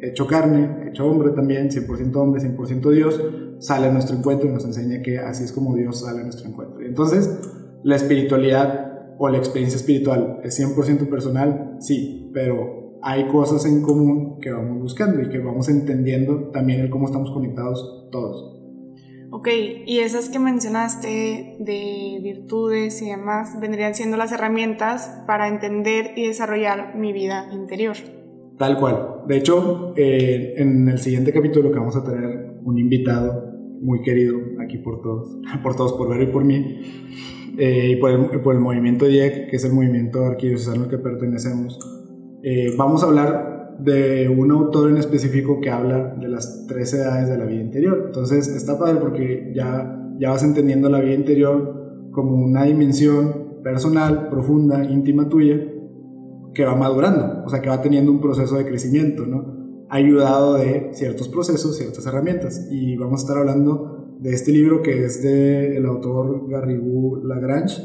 hecho 0.00 0.26
carne, 0.26 0.88
hecho 0.88 1.06
hombre 1.06 1.30
también, 1.30 1.70
100% 1.70 2.16
hombre, 2.16 2.42
100% 2.42 2.90
Dios, 2.90 3.22
sale 3.60 3.86
a 3.86 3.92
nuestro 3.92 4.16
encuentro 4.16 4.48
y 4.48 4.52
nos 4.52 4.64
enseña 4.64 5.00
que 5.00 5.18
así 5.18 5.44
es 5.44 5.52
como 5.52 5.76
Dios 5.76 6.00
sale 6.00 6.22
a 6.22 6.24
nuestro 6.24 6.48
encuentro. 6.48 6.82
Y 6.82 6.86
entonces 6.86 7.38
la 7.84 7.94
espiritualidad 7.94 8.87
o 9.18 9.28
la 9.28 9.38
experiencia 9.38 9.76
espiritual 9.76 10.40
es 10.44 10.58
100% 10.58 11.08
personal, 11.08 11.76
sí, 11.80 12.30
pero 12.32 12.98
hay 13.02 13.28
cosas 13.28 13.64
en 13.66 13.82
común 13.82 14.38
que 14.40 14.50
vamos 14.50 14.80
buscando 14.80 15.20
y 15.22 15.28
que 15.28 15.38
vamos 15.38 15.68
entendiendo 15.68 16.50
también 16.50 16.80
el 16.80 16.90
cómo 16.90 17.06
estamos 17.06 17.30
conectados 17.30 18.08
todos. 18.10 18.58
Ok, 19.30 19.48
y 19.86 19.98
esas 19.98 20.30
que 20.30 20.38
mencionaste 20.38 21.56
de 21.60 22.18
virtudes 22.22 23.02
y 23.02 23.10
demás 23.10 23.60
vendrían 23.60 23.94
siendo 23.94 24.16
las 24.16 24.32
herramientas 24.32 25.22
para 25.26 25.48
entender 25.48 26.12
y 26.16 26.28
desarrollar 26.28 26.96
mi 26.96 27.12
vida 27.12 27.50
interior. 27.52 27.96
Tal 28.56 28.78
cual. 28.78 29.24
De 29.26 29.36
hecho, 29.36 29.92
eh, 29.96 30.54
en 30.56 30.88
el 30.88 30.98
siguiente 30.98 31.32
capítulo 31.32 31.70
que 31.70 31.78
vamos 31.78 31.94
a 31.96 32.04
tener 32.04 32.58
un 32.64 32.78
invitado 32.78 33.52
muy 33.80 34.00
querido 34.00 34.38
aquí 34.60 34.78
por 34.78 35.02
todos, 35.02 35.38
por 35.62 35.76
todos, 35.76 35.92
por 35.92 36.08
ver 36.08 36.28
y 36.28 36.32
por 36.32 36.44
mí, 36.44 36.80
eh, 37.58 37.90
y 37.90 37.96
por 37.96 38.10
el, 38.10 38.40
por 38.40 38.54
el, 38.54 38.60
movimiento 38.60 39.06
DIEC, 39.06 39.50
que 39.50 39.56
es 39.56 39.64
el 39.64 39.72
movimiento 39.72 40.24
arquidiocesano 40.24 40.84
al 40.84 40.88
que 40.88 40.98
pertenecemos, 40.98 41.78
eh, 42.42 42.72
vamos 42.76 43.02
a 43.02 43.06
hablar 43.06 43.76
de 43.80 44.28
un 44.28 44.50
autor 44.52 44.90
en 44.90 44.96
específico 44.96 45.60
que 45.60 45.68
habla 45.68 46.14
de 46.20 46.28
las 46.28 46.66
tres 46.68 46.94
edades 46.94 47.28
de 47.28 47.36
la 47.36 47.44
vida 47.44 47.60
interior. 47.60 48.04
Entonces 48.06 48.46
está 48.46 48.78
padre 48.78 49.00
porque 49.00 49.52
ya, 49.54 50.14
ya 50.18 50.30
vas 50.30 50.44
entendiendo 50.44 50.88
la 50.88 51.00
vida 51.00 51.14
interior 51.14 52.10
como 52.12 52.36
una 52.36 52.62
dimensión 52.64 53.60
personal, 53.64 54.28
profunda, 54.28 54.84
íntima 54.84 55.28
tuya, 55.28 55.60
que 56.54 56.64
va 56.64 56.76
madurando, 56.76 57.44
o 57.44 57.48
sea, 57.48 57.60
que 57.60 57.68
va 57.68 57.82
teniendo 57.82 58.10
un 58.12 58.20
proceso 58.20 58.56
de 58.56 58.66
crecimiento, 58.66 59.26
¿no? 59.26 59.84
Ayudado 59.88 60.54
de 60.54 60.90
ciertos 60.92 61.28
procesos, 61.28 61.76
ciertas 61.76 62.06
herramientas. 62.06 62.68
Y 62.70 62.96
vamos 62.96 63.20
a 63.20 63.22
estar 63.22 63.38
hablando 63.38 63.97
de 64.20 64.30
este 64.30 64.52
libro 64.52 64.82
que 64.82 65.04
es 65.04 65.22
del 65.22 65.76
el 65.76 65.86
autor 65.86 66.48
Garrigou 66.48 67.22
Lagrange, 67.24 67.80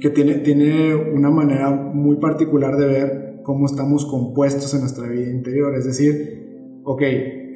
que 0.00 0.10
tiene, 0.10 0.34
tiene 0.36 0.94
una 0.94 1.30
manera 1.30 1.70
muy 1.70 2.16
particular 2.16 2.76
de 2.76 2.86
ver 2.86 3.40
cómo 3.42 3.66
estamos 3.66 4.04
compuestos 4.06 4.74
en 4.74 4.80
nuestra 4.80 5.08
vida 5.08 5.30
interior. 5.30 5.74
Es 5.74 5.84
decir, 5.84 6.80
ok, 6.84 7.02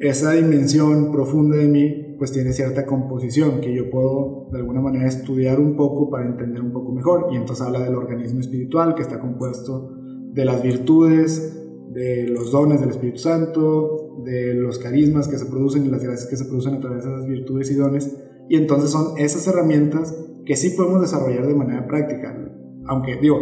esa 0.01 0.31
dimensión 0.31 1.11
profunda 1.11 1.57
de 1.57 1.67
mí 1.67 2.15
pues 2.17 2.31
tiene 2.31 2.51
cierta 2.53 2.85
composición 2.85 3.61
que 3.61 3.75
yo 3.75 3.89
puedo 3.89 4.47
de 4.51 4.59
alguna 4.59 4.81
manera 4.81 5.07
estudiar 5.07 5.59
un 5.59 5.75
poco 5.75 6.09
para 6.09 6.25
entender 6.25 6.61
un 6.61 6.71
poco 6.71 6.91
mejor. 6.91 7.27
Y 7.31 7.35
entonces 7.35 7.65
habla 7.65 7.79
del 7.79 7.95
organismo 7.95 8.39
espiritual 8.39 8.95
que 8.95 9.03
está 9.03 9.19
compuesto 9.19 9.93
de 10.31 10.45
las 10.45 10.63
virtudes, 10.63 11.53
de 11.91 12.27
los 12.27 12.51
dones 12.51 12.79
del 12.79 12.89
Espíritu 12.89 13.19
Santo, 13.19 14.06
de 14.23 14.53
los 14.53 14.79
carismas 14.79 15.27
que 15.27 15.37
se 15.37 15.45
producen 15.45 15.85
y 15.85 15.89
las 15.89 16.03
gracias 16.03 16.29
que 16.29 16.37
se 16.37 16.45
producen 16.45 16.75
a 16.75 16.79
través 16.79 17.03
de 17.03 17.11
esas 17.11 17.27
virtudes 17.27 17.71
y 17.71 17.75
dones. 17.75 18.17
Y 18.49 18.55
entonces 18.55 18.89
son 18.89 19.17
esas 19.17 19.47
herramientas 19.47 20.17
que 20.45 20.55
sí 20.55 20.71
podemos 20.71 21.01
desarrollar 21.01 21.45
de 21.47 21.55
manera 21.55 21.87
práctica. 21.87 22.35
Aunque 22.85 23.17
digo, 23.17 23.39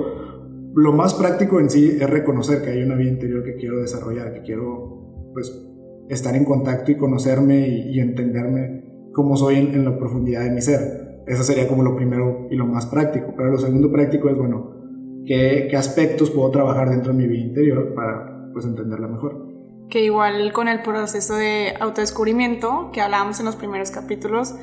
lo 0.76 0.92
más 0.92 1.14
práctico 1.14 1.60
en 1.60 1.70
sí 1.70 1.98
es 2.00 2.10
reconocer 2.10 2.62
que 2.62 2.72
hay 2.72 2.84
una 2.84 2.96
vida 2.96 3.12
interior 3.12 3.44
que 3.44 3.56
quiero 3.56 3.80
desarrollar, 3.80 4.34
que 4.34 4.42
quiero 4.42 5.32
pues 5.34 5.66
estar 6.10 6.36
en 6.36 6.46
contacto 6.46 6.92
y 6.92 6.98
conocerme 6.98 7.68
y, 7.68 8.00
entenderme 8.00 9.10
como 9.14 9.38
soy 9.38 9.56
en, 9.56 9.86
la 9.86 9.98
profundidad 9.98 10.44
de 10.44 10.52
mi 10.52 10.62
ser. 10.62 11.24
Eso 11.28 11.44
sería 11.44 11.68
como 11.68 11.84
lo 11.84 11.96
primero 11.96 12.48
y 12.52 12.56
lo 12.56 12.66
más 12.66 12.86
práctico. 12.88 13.34
Pero 13.36 13.52
lo 13.52 13.58
segundo 13.58 13.92
práctico 13.92 14.30
es, 14.30 14.38
bueno, 14.38 15.24
¿qué, 15.26 15.68
qué 15.70 15.78
aspectos 15.78 16.32
puedo 16.32 16.52
trabajar 16.52 16.90
dentro 16.90 17.14
de 17.14 17.18
mi 17.20 17.28
vida 17.28 17.46
interior 17.46 17.94
para 17.94 18.36
pues 18.56 18.66
entenderla 18.66 19.10
mejor. 19.10 19.45
Que 19.90 20.04
igual 20.04 20.52
con 20.52 20.68
el 20.68 20.82
proceso 20.82 21.36
de 21.36 21.76
autodescubrimiento 21.80 22.90
que 22.92 23.02
hablábamos 23.02 23.40
en 23.40 23.46
los 23.46 23.56
primeros 23.56 23.92
capítulos, 23.92 24.56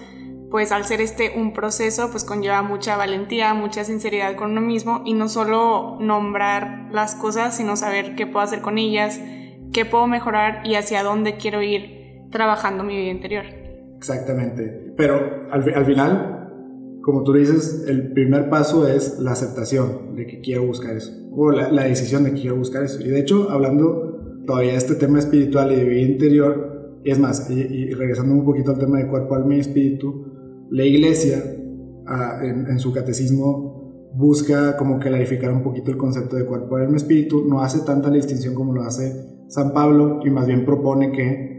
pues 0.52 0.70
al 0.70 0.84
ser 0.84 1.00
este 1.00 1.32
un 1.34 1.54
proceso, 1.54 2.10
pues 2.10 2.24
conlleva 2.24 2.62
mucha 2.62 2.96
valentía, 2.96 3.54
mucha 3.54 3.84
sinceridad 3.84 4.36
con 4.36 4.50
uno 4.50 4.60
mismo 4.60 5.00
y 5.06 5.14
no 5.14 5.28
solo 5.28 5.96
nombrar 5.98 6.88
las 6.92 7.14
cosas, 7.14 7.56
sino 7.56 7.74
saber 7.74 8.14
qué 8.16 8.26
puedo 8.26 8.44
hacer 8.44 8.60
con 8.60 8.76
ellas, 8.76 9.18
qué 9.72 9.86
puedo 9.86 10.06
mejorar 10.06 10.60
y 10.66 10.74
hacia 10.74 11.02
dónde 11.02 11.36
quiero 11.36 11.62
ir 11.62 12.26
trabajando 12.30 12.84
mi 12.84 12.96
vida 12.96 13.10
interior. 13.10 13.44
Exactamente. 13.96 14.92
Pero 14.94 15.46
al, 15.50 15.72
al 15.74 15.86
final, 15.86 16.50
como 17.02 17.22
tú 17.22 17.32
dices, 17.32 17.86
el 17.88 18.12
primer 18.12 18.50
paso 18.50 18.86
es 18.86 19.18
la 19.20 19.32
aceptación 19.32 20.14
de 20.16 20.26
que 20.26 20.40
quiero 20.40 20.66
buscar 20.66 20.96
eso, 20.96 21.12
o 21.32 21.50
la, 21.50 21.70
la 21.70 21.84
decisión 21.84 22.24
de 22.24 22.34
que 22.34 22.42
quiero 22.42 22.56
buscar 22.56 22.82
eso. 22.82 23.00
Y 23.00 23.08
de 23.08 23.20
hecho, 23.20 23.50
hablando 23.50 24.11
todavía 24.46 24.74
este 24.74 24.94
tema 24.94 25.18
espiritual 25.18 25.72
y 25.72 25.76
de 25.76 25.84
vida 25.84 26.00
interior, 26.00 27.00
es 27.04 27.18
más, 27.18 27.50
y, 27.50 27.92
regresando 27.94 28.34
un 28.34 28.44
poquito 28.44 28.70
al 28.70 28.78
tema 28.78 28.98
de 28.98 29.08
cuerpo, 29.08 29.34
alma 29.34 29.56
y 29.56 29.60
espíritu, 29.60 30.66
la 30.70 30.84
iglesia 30.84 31.42
ah, 32.06 32.40
en, 32.42 32.66
en, 32.68 32.78
su 32.78 32.92
catecismo 32.92 34.10
busca 34.14 34.76
como 34.76 34.98
clarificar 34.98 35.52
un 35.52 35.62
poquito 35.62 35.90
el 35.90 35.96
concepto 35.96 36.36
de 36.36 36.44
cuerpo, 36.44 36.76
alma 36.76 36.94
y 36.94 36.96
espíritu, 36.96 37.44
no 37.48 37.62
hace 37.62 37.84
tanta 37.84 38.08
la 38.08 38.16
distinción 38.16 38.54
como 38.54 38.72
lo 38.72 38.82
hace 38.82 39.12
San 39.48 39.72
Pablo 39.72 40.20
y 40.24 40.30
más 40.30 40.46
bien 40.46 40.64
propone 40.64 41.12
que 41.12 41.52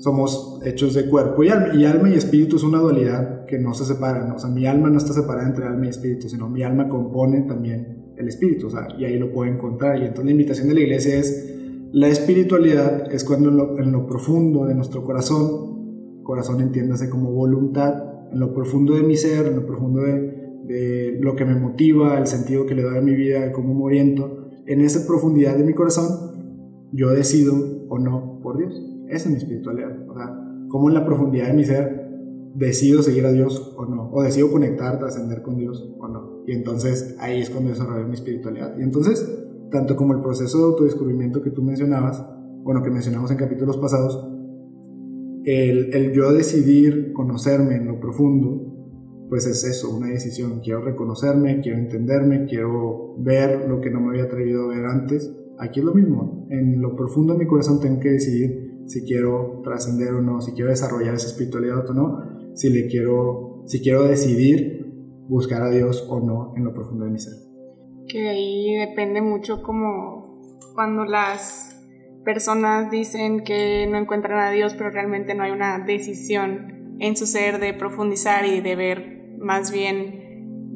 somos 0.00 0.60
hechos 0.64 0.94
de 0.94 1.06
cuerpo 1.06 1.44
y 1.44 1.48
alma, 1.48 1.74
y 1.74 1.84
alma 1.84 2.08
y 2.08 2.14
espíritu 2.14 2.56
es 2.56 2.62
una 2.62 2.78
dualidad 2.78 3.44
que 3.44 3.58
no 3.58 3.74
se 3.74 3.84
separan, 3.84 4.30
o 4.32 4.38
sea, 4.38 4.50
mi 4.50 4.66
alma 4.66 4.88
no 4.88 4.98
está 4.98 5.12
separada 5.12 5.46
entre 5.46 5.66
alma 5.66 5.86
y 5.86 5.90
espíritu, 5.90 6.28
sino 6.28 6.48
mi 6.48 6.62
alma 6.62 6.88
compone 6.88 7.42
también 7.42 8.14
el 8.16 8.28
espíritu, 8.28 8.68
o 8.68 8.70
sea, 8.70 8.88
y 8.98 9.04
ahí 9.04 9.18
lo 9.18 9.32
puedo 9.32 9.50
encontrar, 9.50 9.98
y 9.98 10.02
entonces 10.02 10.24
la 10.24 10.30
invitación 10.30 10.68
de 10.68 10.74
la 10.74 10.80
iglesia 10.80 11.16
es, 11.16 11.59
la 11.92 12.08
espiritualidad 12.08 13.12
es 13.12 13.24
cuando 13.24 13.48
en 13.48 13.92
lo, 13.92 14.06
profundo 14.06 14.66
de 14.66 14.74
nuestro 14.74 15.02
corazón, 15.04 16.22
corazón 16.22 16.60
entiéndase 16.60 17.10
como 17.10 17.32
voluntad, 17.32 17.94
en 18.32 18.38
lo 18.38 18.54
profundo 18.54 18.94
de 18.94 19.02
mi 19.02 19.16
ser, 19.16 19.46
en 19.46 19.56
lo 19.56 19.66
profundo 19.66 20.02
de, 20.02 20.40
de 20.64 21.18
lo 21.20 21.34
que 21.34 21.44
me 21.44 21.56
motiva, 21.56 22.18
el 22.18 22.26
sentido 22.26 22.66
que 22.66 22.74
le 22.74 22.82
doy 22.82 22.98
a 22.98 23.00
mi 23.00 23.14
vida, 23.14 23.50
cómo 23.52 23.74
me 23.74 23.82
oriento, 23.82 24.48
en 24.66 24.82
esa 24.82 25.06
profundidad 25.06 25.56
de 25.56 25.64
mi 25.64 25.74
corazón, 25.74 26.88
yo 26.92 27.10
decido 27.10 27.54
o 27.88 27.98
no 27.98 28.40
por 28.40 28.58
Dios. 28.58 28.80
Esa 29.08 29.28
es 29.28 29.30
mi 29.30 29.38
espiritualidad. 29.38 30.08
O 30.08 30.14
sea, 30.14 30.32
cómo 30.68 30.88
en 30.88 30.94
la 30.94 31.04
profundidad 31.04 31.48
de 31.48 31.54
mi 31.54 31.64
ser 31.64 32.08
decido 32.54 33.02
seguir 33.02 33.26
a 33.26 33.32
Dios 33.32 33.74
o 33.76 33.84
no. 33.84 34.10
O 34.12 34.22
decido 34.22 34.50
conectar, 34.50 34.98
trascender 34.98 35.42
con 35.42 35.56
Dios 35.56 35.92
o 35.98 36.08
no. 36.08 36.42
Y 36.46 36.52
entonces 36.52 37.16
ahí 37.18 37.40
es 37.40 37.50
cuando 37.50 37.70
desarrollo 37.70 38.06
mi 38.06 38.14
espiritualidad. 38.14 38.76
Y 38.78 38.82
entonces, 38.82 39.49
tanto 39.70 39.96
como 39.96 40.14
el 40.14 40.22
proceso 40.22 40.58
de 40.58 40.64
autodescubrimiento 40.64 41.42
que 41.42 41.50
tú 41.50 41.62
mencionabas, 41.62 42.24
bueno, 42.62 42.82
que 42.82 42.90
mencionamos 42.90 43.30
en 43.30 43.36
capítulos 43.36 43.78
pasados, 43.78 44.28
el, 45.44 45.94
el 45.94 46.12
yo 46.12 46.32
decidir 46.32 47.12
conocerme 47.12 47.76
en 47.76 47.86
lo 47.86 47.98
profundo, 47.98 48.70
pues 49.30 49.46
es 49.46 49.64
eso, 49.64 49.96
una 49.96 50.08
decisión. 50.08 50.60
Quiero 50.60 50.82
reconocerme, 50.82 51.60
quiero 51.60 51.78
entenderme, 51.78 52.46
quiero 52.46 53.14
ver 53.18 53.68
lo 53.68 53.80
que 53.80 53.90
no 53.90 54.00
me 54.00 54.10
había 54.10 54.24
atrevido 54.24 54.64
a 54.64 54.74
ver 54.74 54.84
antes. 54.84 55.32
Aquí 55.58 55.80
es 55.80 55.86
lo 55.86 55.94
mismo. 55.94 56.46
En 56.50 56.82
lo 56.82 56.96
profundo 56.96 57.32
de 57.32 57.38
mi 57.38 57.46
corazón 57.46 57.80
tengo 57.80 58.00
que 58.00 58.10
decidir 58.10 58.82
si 58.86 59.04
quiero 59.04 59.60
trascender 59.62 60.14
o 60.14 60.20
no, 60.20 60.40
si 60.40 60.52
quiero 60.52 60.70
desarrollar 60.70 61.14
esa 61.14 61.28
espiritualidad 61.28 61.88
o 61.88 61.94
no, 61.94 62.18
si 62.54 62.70
le 62.70 62.88
quiero, 62.88 63.62
si 63.66 63.80
quiero 63.80 64.02
decidir 64.02 64.80
buscar 65.28 65.62
a 65.62 65.70
Dios 65.70 66.06
o 66.10 66.18
no 66.18 66.52
en 66.56 66.64
lo 66.64 66.74
profundo 66.74 67.04
de 67.04 67.12
mi 67.12 67.20
ser. 67.20 67.49
Que 68.10 68.28
ahí 68.28 68.74
depende 68.74 69.22
mucho 69.22 69.62
como 69.62 70.40
cuando 70.74 71.04
las 71.04 71.80
personas 72.24 72.90
dicen 72.90 73.44
que 73.44 73.86
no 73.90 73.98
encuentran 73.98 74.38
a 74.38 74.50
Dios, 74.50 74.74
pero 74.74 74.90
realmente 74.90 75.34
no 75.34 75.42
hay 75.42 75.52
una 75.52 75.78
decisión 75.78 76.96
en 76.98 77.16
su 77.16 77.26
ser 77.26 77.60
de 77.60 77.72
profundizar 77.72 78.44
y 78.44 78.60
de 78.60 78.76
ver 78.76 79.36
más 79.38 79.72
bien 79.72 80.20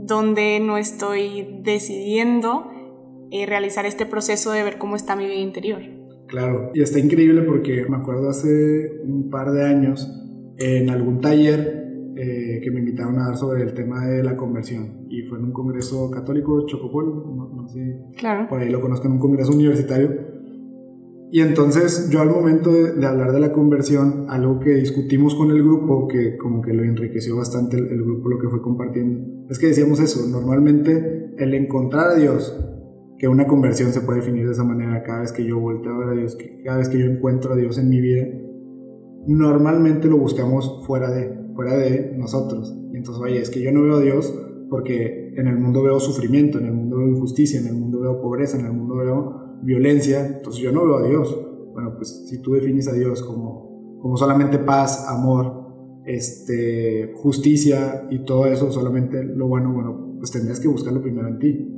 dónde 0.06 0.60
no 0.60 0.76
estoy 0.76 1.60
decidiendo 1.62 2.70
eh, 3.30 3.46
realizar 3.46 3.86
este 3.86 4.06
proceso 4.06 4.52
de 4.52 4.62
ver 4.62 4.78
cómo 4.78 4.96
está 4.96 5.16
mi 5.16 5.26
vida 5.26 5.40
interior. 5.40 5.82
Claro, 6.28 6.70
y 6.74 6.82
está 6.82 6.98
increíble 6.98 7.42
porque 7.42 7.84
me 7.88 7.96
acuerdo 7.96 8.30
hace 8.30 9.00
un 9.02 9.28
par 9.30 9.52
de 9.52 9.64
años 9.64 10.08
en 10.58 10.88
algún 10.90 11.20
taller 11.20 11.83
eh, 12.16 12.60
que 12.62 12.70
me 12.70 12.80
invitaron 12.80 13.18
a 13.18 13.26
dar 13.26 13.36
sobre 13.36 13.62
el 13.62 13.74
tema 13.74 14.06
de 14.06 14.22
la 14.22 14.36
conversión 14.36 15.06
y 15.08 15.22
fue 15.22 15.38
en 15.38 15.44
un 15.44 15.52
congreso 15.52 16.10
católico 16.10 16.64
Chocopol, 16.66 17.06
no, 17.56 17.68
sé, 17.68 17.98
claro. 18.16 18.48
por 18.48 18.60
ahí 18.60 18.70
lo 18.70 18.80
conozco 18.80 19.06
en 19.06 19.14
un 19.14 19.18
congreso 19.18 19.52
universitario. 19.52 20.34
Y 21.32 21.40
entonces 21.40 22.10
yo 22.10 22.20
al 22.20 22.30
momento 22.30 22.70
de, 22.70 23.04
hablar 23.04 23.32
de 23.32 23.40
la 23.40 23.50
conversión, 23.52 24.26
algo 24.28 24.60
que 24.60 24.70
discutimos 24.70 25.34
con 25.34 25.50
el 25.50 25.62
grupo, 25.62 26.06
que 26.06 26.36
como 26.36 26.62
que 26.62 26.72
lo 26.72 26.84
enriqueció 26.84 27.36
bastante 27.36 27.76
el, 27.76 27.88
el 27.88 28.04
grupo, 28.04 28.28
lo 28.28 28.38
que 28.38 28.48
fue 28.48 28.62
compartiendo, 28.62 29.44
es 29.50 29.58
que 29.58 29.66
decíamos 29.66 29.98
eso, 29.98 30.28
normalmente 30.28 31.34
el 31.36 31.54
encontrar 31.54 32.10
a 32.10 32.14
Dios 32.14 32.56
que 33.18 33.28
una 33.28 33.46
conversión 33.46 33.92
se 33.92 34.02
puede 34.02 34.20
definir 34.20 34.46
de 34.46 34.52
esa 34.52 34.64
manera 34.64 35.02
cada 35.02 35.20
vez 35.20 35.32
que 35.32 35.44
yo 35.44 35.58
volteo 35.58 35.94
a 35.94 35.98
ver 35.98 36.08
a 36.10 36.12
Dios, 36.12 36.36
cada 36.64 36.78
vez 36.78 36.88
que 36.88 36.98
yo 36.98 37.06
encuentro 37.06 37.54
a 37.54 37.56
Dios 37.56 37.78
en 37.78 37.88
mi 37.88 38.00
vida, 38.00 38.26
normalmente 39.26 40.08
lo 40.08 40.18
buscamos 40.18 40.84
fuera 40.86 41.10
de, 41.10 41.43
fuera 41.54 41.76
de 41.76 42.14
nosotros. 42.16 42.76
Y 42.92 42.96
entonces, 42.96 43.22
oye, 43.22 43.40
es 43.40 43.50
que 43.50 43.62
yo 43.62 43.72
no 43.72 43.82
veo 43.82 43.96
a 43.96 44.00
Dios 44.00 44.32
porque 44.70 45.32
en 45.36 45.46
el 45.46 45.58
mundo 45.58 45.82
veo 45.82 46.00
sufrimiento, 46.00 46.58
en 46.58 46.66
el 46.66 46.72
mundo 46.72 46.98
veo 46.98 47.08
injusticia, 47.08 47.60
en 47.60 47.66
el 47.66 47.74
mundo 47.74 48.00
veo 48.00 48.20
pobreza, 48.20 48.58
en 48.58 48.66
el 48.66 48.72
mundo 48.72 48.96
veo 48.96 49.58
violencia, 49.62 50.26
entonces 50.26 50.62
yo 50.62 50.72
no 50.72 50.84
veo 50.84 50.96
a 50.96 51.08
Dios. 51.08 51.36
Bueno, 51.72 51.94
pues 51.96 52.26
si 52.28 52.40
tú 52.40 52.52
defines 52.52 52.88
a 52.88 52.92
Dios 52.92 53.22
como, 53.22 53.98
como 54.00 54.16
solamente 54.16 54.58
paz, 54.58 55.06
amor, 55.08 55.64
este, 56.06 57.12
justicia 57.16 58.06
y 58.10 58.24
todo 58.24 58.46
eso, 58.46 58.70
solamente 58.70 59.22
lo 59.24 59.48
bueno, 59.48 59.72
bueno, 59.72 60.16
pues 60.18 60.30
tendrías 60.30 60.60
que 60.60 60.68
buscarlo 60.68 61.02
primero 61.02 61.28
en 61.28 61.38
ti. 61.38 61.70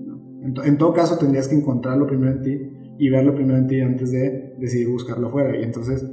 En, 0.65 0.79
todo 0.79 0.93
caso, 0.93 1.19
tendrías 1.19 1.49
que 1.49 1.57
encontrarlo 1.57 2.07
primero 2.07 2.33
en 2.33 2.43
ti 2.43 2.59
y 2.99 3.11
verlo 3.11 3.35
primero 3.35 3.59
en 3.59 3.67
ti 3.67 3.81
antes 3.81 4.13
de 4.13 4.55
decidir 4.59 4.89
buscarlo 4.89 5.27
afuera. 5.27 5.59
Y 5.59 5.65
entonces, 5.65 6.05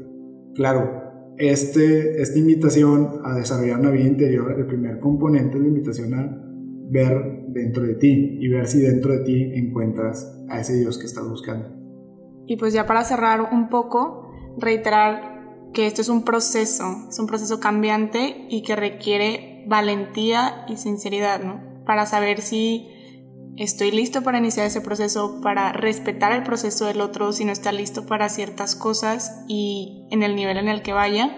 claro, 0.56 1.12
este, 1.38 2.22
esta 2.22 2.39
invitación 2.39 3.22
a 3.24 3.36
desarrollar 3.36 3.80
una 3.80 3.91
vida 3.91 4.06
interior, 4.06 4.54
el 4.58 4.65
primer 4.65 5.00
componente 5.00 5.58
es 5.58 5.62
la 5.62 5.67
invitación 5.67 6.13
a 6.13 6.43
ver 6.89 7.46
dentro 7.48 7.84
de 7.84 7.96
ti 7.96 8.38
y 8.39 8.48
ver 8.50 8.67
si 8.67 8.80
dentro 8.82 9.13
de 9.13 9.19
ti 9.24 9.52
encuentras 9.56 10.43
a 10.50 10.60
ese 10.60 10.76
Dios 10.80 10.98
que 10.98 11.06
estás 11.06 11.28
buscando. 11.28 11.69
Y 12.46 12.58
pues 12.58 12.74
ya 12.74 12.86
para 12.86 13.04
cerrar 13.04 13.50
un 13.52 13.69
poco, 13.69 14.32
reiterar 14.58 15.72
que 15.74 15.88
esto 15.88 16.02
es 16.02 16.10
un 16.10 16.24
proceso, 16.24 17.08
es 17.10 17.17
un 17.19 17.26
proceso 17.26 17.60
cambiante 17.60 18.46
y 18.50 18.62
que 18.62 18.76
requiere 18.76 19.65
valentía 19.67 20.65
y 20.67 20.78
sinceridad, 20.78 21.43
¿no? 21.43 21.84
Para 21.86 22.06
saber 22.06 22.41
si 22.41 22.88
estoy 23.57 23.91
listo 23.91 24.21
para 24.21 24.37
iniciar 24.37 24.65
ese 24.65 24.81
proceso, 24.81 25.39
para 25.41 25.71
respetar 25.73 26.31
el 26.31 26.43
proceso 26.43 26.85
del 26.85 27.01
otro 27.01 27.31
si 27.33 27.45
no 27.45 27.51
está 27.51 27.71
listo 27.71 28.05
para 28.05 28.29
ciertas 28.29 28.75
cosas 28.75 29.43
y 29.47 30.07
en 30.11 30.23
el 30.23 30.35
nivel 30.35 30.57
en 30.57 30.67
el 30.67 30.81
que 30.81 30.93
vaya. 30.93 31.37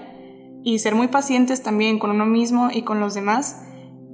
Y 0.64 0.80
ser 0.80 0.96
muy 0.96 1.10
pacientes 1.10 1.62
también 1.62 2.00
con 2.00 2.10
uno 2.10 2.26
mismo 2.26 2.70
y 2.74 2.84
con 2.84 3.00
los 3.00 3.14
demás 3.14 3.62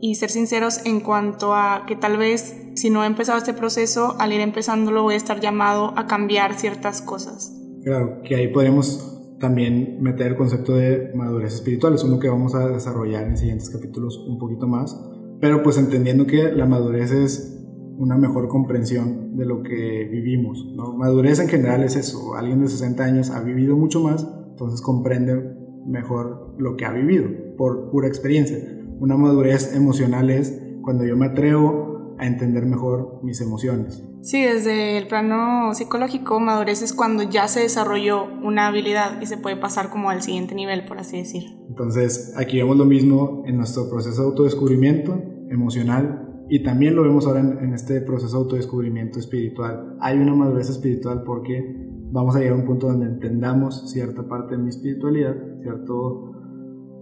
y 0.02 0.16
ser 0.16 0.32
sinceros 0.32 0.86
en 0.86 1.00
cuanto 1.00 1.56
a 1.56 1.86
que 1.88 1.96
tal 1.96 2.18
vez 2.18 2.58
si 2.76 2.90
no 2.90 3.04
he 3.04 3.08
empezado 3.08 3.38
este 3.38 3.54
proceso, 3.54 4.16
al 4.20 4.34
ir 4.34 4.42
empezándolo 4.42 5.04
voy 5.04 5.14
a 5.14 5.18
estar 5.18 5.40
llamado 5.40 5.94
a 5.96 6.08
cambiar 6.08 6.56
ciertas 6.56 7.02
cosas. 7.02 7.56
Claro, 7.84 8.22
que 8.24 8.36
ahí 8.36 8.48
podemos 8.48 9.20
también 9.40 10.02
meter 10.02 10.28
el 10.28 10.36
concepto 10.36 10.76
de 10.76 11.12
madurez 11.16 11.54
espiritual, 11.54 11.96
es 11.96 12.04
uno 12.04 12.20
que 12.20 12.30
vamos 12.30 12.56
a 12.56 12.68
desarrollar 12.68 13.28
en 13.28 13.38
siguientes 13.38 13.70
capítulos 13.70 14.18
un 14.28 14.38
poquito 14.38 14.68
más, 14.68 15.00
pero 15.40 15.64
pues 15.64 15.78
entendiendo 15.78 16.26
que 16.26 16.52
la 16.52 16.66
madurez 16.66 17.12
es 17.12 17.61
una 17.98 18.18
mejor 18.18 18.48
comprensión 18.48 19.36
de 19.36 19.46
lo 19.46 19.64
que 19.64 20.08
vivimos. 20.12 20.66
¿no? 20.76 20.94
Madurez 20.94 21.40
en 21.40 21.50
general 21.50 21.84
es 21.84 21.96
eso, 21.96 22.36
alguien 22.36 22.62
de 22.62 22.68
60 22.68 23.04
años 23.04 23.30
ha 23.30 23.42
vivido 23.42 23.76
mucho 23.76 24.02
más, 24.02 24.28
entonces 24.50 24.82
comprende 24.82 25.56
mejor 25.86 26.56
lo 26.58 26.76
que 26.76 26.86
ha 26.86 26.92
vivido 26.92 27.30
por 27.58 27.90
pura 27.92 28.08
experiencia. 28.08 28.58
Una 29.00 29.18
madurez 29.18 29.76
emocional 29.76 30.30
es 30.30 30.60
cuando 30.82 31.06
yo 31.06 31.16
me 31.16 31.28
atrevo 31.28 32.16
a 32.20 32.28
entender 32.28 32.66
mejor 32.66 33.20
mis 33.24 33.42
emociones. 33.42 34.04
Sí, 34.22 34.44
desde 34.44 35.00
el 35.00 35.08
plano 35.08 35.74
psicológico, 35.74 36.40
madurez 36.40 36.84
es 36.84 36.94
cuando 36.94 37.24
ya 37.24 37.48
se 37.48 37.62
desarrolló 37.62 38.26
una 38.44 38.68
habilidad 38.68 39.20
y 39.20 39.26
se 39.26 39.38
puede 39.38 39.58
pasar 39.58 39.90
como 39.90 40.12
al 40.12 40.22
siguiente 40.22 40.54
nivel, 40.54 40.86
por 40.86 41.00
así 41.00 41.18
decir. 41.18 41.44
Entonces, 41.68 42.34
aquí 42.38 42.58
vemos 42.58 42.78
lo 42.78 42.86
mismo 42.86 43.42
en 43.48 43.58
nuestro 43.58 43.90
proceso 43.90 44.22
de 44.22 44.28
autodescubrimiento 44.28 45.20
emocional 45.50 46.31
y 46.52 46.64
también 46.64 46.98
lo 46.98 47.04
vemos 47.04 47.26
ahora 47.26 47.40
en, 47.40 47.74
este 47.74 48.02
proceso 48.02 48.36
de 48.36 48.44
autodescubrimiento 48.44 49.20
espiritual. 49.20 49.96
Hay 50.02 50.18
una 50.18 50.36
madurez 50.36 50.70
espiritual 50.70 51.24
porque 51.24 51.88
vamos 52.12 52.36
a 52.36 52.40
llegar 52.40 52.56
a 52.56 52.58
un 52.58 52.66
punto 52.66 52.88
donde 52.88 53.06
entendamos 53.06 53.90
cierta 53.90 54.28
parte 54.28 54.58
de 54.58 54.62
mi 54.62 54.68
espiritualidad, 54.68 55.34
cierto, 55.62 56.34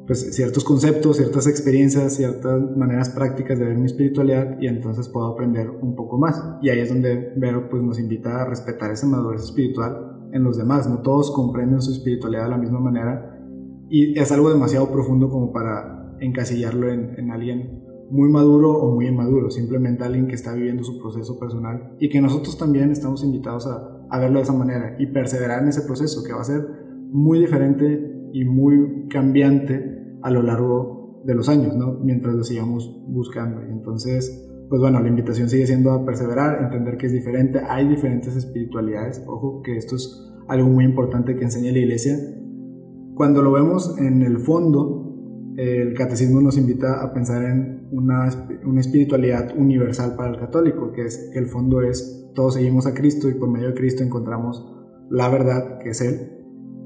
pues, 0.05 0.35
ciertos 0.35 0.63
conceptos, 0.63 1.17
ciertas 1.17 1.47
experiencias, 1.47 2.15
ciertas 2.15 2.61
maneras 2.77 3.09
prácticas 3.09 3.57
de 3.57 3.65
ver 3.65 3.77
mi 3.79 3.87
espiritualidad 3.87 4.61
y 4.61 4.67
entonces 4.67 5.09
puedo 5.09 5.25
aprender 5.25 5.71
un 5.81 5.95
poco 5.95 6.19
más. 6.19 6.39
Y 6.61 6.69
ahí 6.69 6.81
es 6.81 6.89
donde 6.89 7.33
Vero 7.35 7.69
pues, 7.71 7.81
nos 7.81 7.99
invita 7.99 8.43
a 8.43 8.45
respetar 8.45 8.91
esa 8.91 9.07
madurez 9.07 9.41
espiritual 9.41 10.29
en 10.31 10.43
los 10.43 10.59
demás. 10.59 10.87
No 10.87 11.01
todos 11.01 11.31
comprenden 11.31 11.81
su 11.81 11.91
espiritualidad 11.91 12.43
de 12.43 12.49
la 12.51 12.57
misma 12.59 12.81
manera 12.81 13.35
y 13.89 14.15
es 14.19 14.31
algo 14.31 14.51
demasiado 14.51 14.91
profundo 14.91 15.27
como 15.27 15.51
para 15.51 16.15
encasillarlo 16.19 16.93
en, 16.93 17.17
en 17.17 17.31
alguien 17.31 17.88
muy 18.11 18.29
maduro 18.29 18.71
o 18.71 18.93
muy 18.93 19.07
inmaduro, 19.07 19.49
simplemente 19.51 20.03
alguien 20.03 20.27
que 20.27 20.35
está 20.35 20.53
viviendo 20.53 20.83
su 20.83 20.99
proceso 20.99 21.39
personal 21.39 21.95
y 21.99 22.09
que 22.09 22.21
nosotros 22.21 22.57
también 22.57 22.91
estamos 22.91 23.23
invitados 23.23 23.67
a, 23.67 24.05
a, 24.09 24.19
verlo 24.19 24.37
de 24.37 24.43
esa 24.43 24.53
manera 24.53 24.95
y 24.99 25.07
perseverar 25.07 25.61
en 25.61 25.69
ese 25.69 25.81
proceso 25.81 26.23
que 26.23 26.33
va 26.33 26.41
a 26.41 26.45
ser 26.45 26.65
muy 27.11 27.39
diferente 27.39 28.29
y 28.33 28.45
muy 28.45 29.07
cambiante 29.09 30.17
a 30.21 30.31
lo 30.31 30.41
largo 30.41 31.21
de 31.25 31.35
los 31.35 31.49
años, 31.49 31.75
¿no? 31.75 31.99
Mientras 32.01 32.35
lo 32.35 32.43
sigamos 32.43 32.89
buscando. 33.07 33.61
Entonces, 33.61 34.47
pues 34.69 34.81
bueno, 34.81 34.99
la 34.99 35.07
invitación 35.07 35.49
sigue 35.49 35.65
siendo 35.65 35.91
a 35.91 36.05
perseverar, 36.05 36.63
entender 36.63 36.97
que 36.97 37.07
es 37.07 37.11
diferente, 37.11 37.59
hay 37.67 37.87
diferentes 37.87 38.35
espiritualidades, 38.35 39.23
ojo 39.27 39.61
que 39.63 39.75
esto 39.77 39.95
es 39.95 40.31
algo 40.47 40.69
muy 40.69 40.85
importante 40.85 41.35
que 41.35 41.43
enseña 41.43 41.71
la 41.71 41.79
iglesia. 41.79 42.15
Cuando 43.15 43.41
lo 43.41 43.51
vemos 43.51 43.97
en 43.97 44.21
el 44.21 44.37
fondo, 44.37 45.53
el 45.57 45.93
catecismo 45.93 46.39
nos 46.41 46.57
invita 46.57 47.03
a 47.03 47.13
pensar 47.13 47.43
en 47.43 47.78
una, 47.91 48.29
una, 48.65 48.81
espiritualidad 48.81 49.55
universal 49.57 50.15
para 50.15 50.31
el 50.31 50.39
católico, 50.39 50.91
que 50.91 51.05
es 51.05 51.29
que 51.33 51.39
el 51.39 51.47
fondo 51.47 51.81
es 51.81 52.29
todos 52.35 52.55
seguimos 52.55 52.85
a 52.85 52.93
Cristo 52.93 53.29
y 53.29 53.33
por 53.33 53.49
medio 53.49 53.69
de 53.69 53.73
Cristo 53.73 54.03
encontramos 54.03 54.65
la 55.09 55.27
verdad, 55.29 55.79
que 55.79 55.89
es 55.89 56.01
Él, 56.01 56.39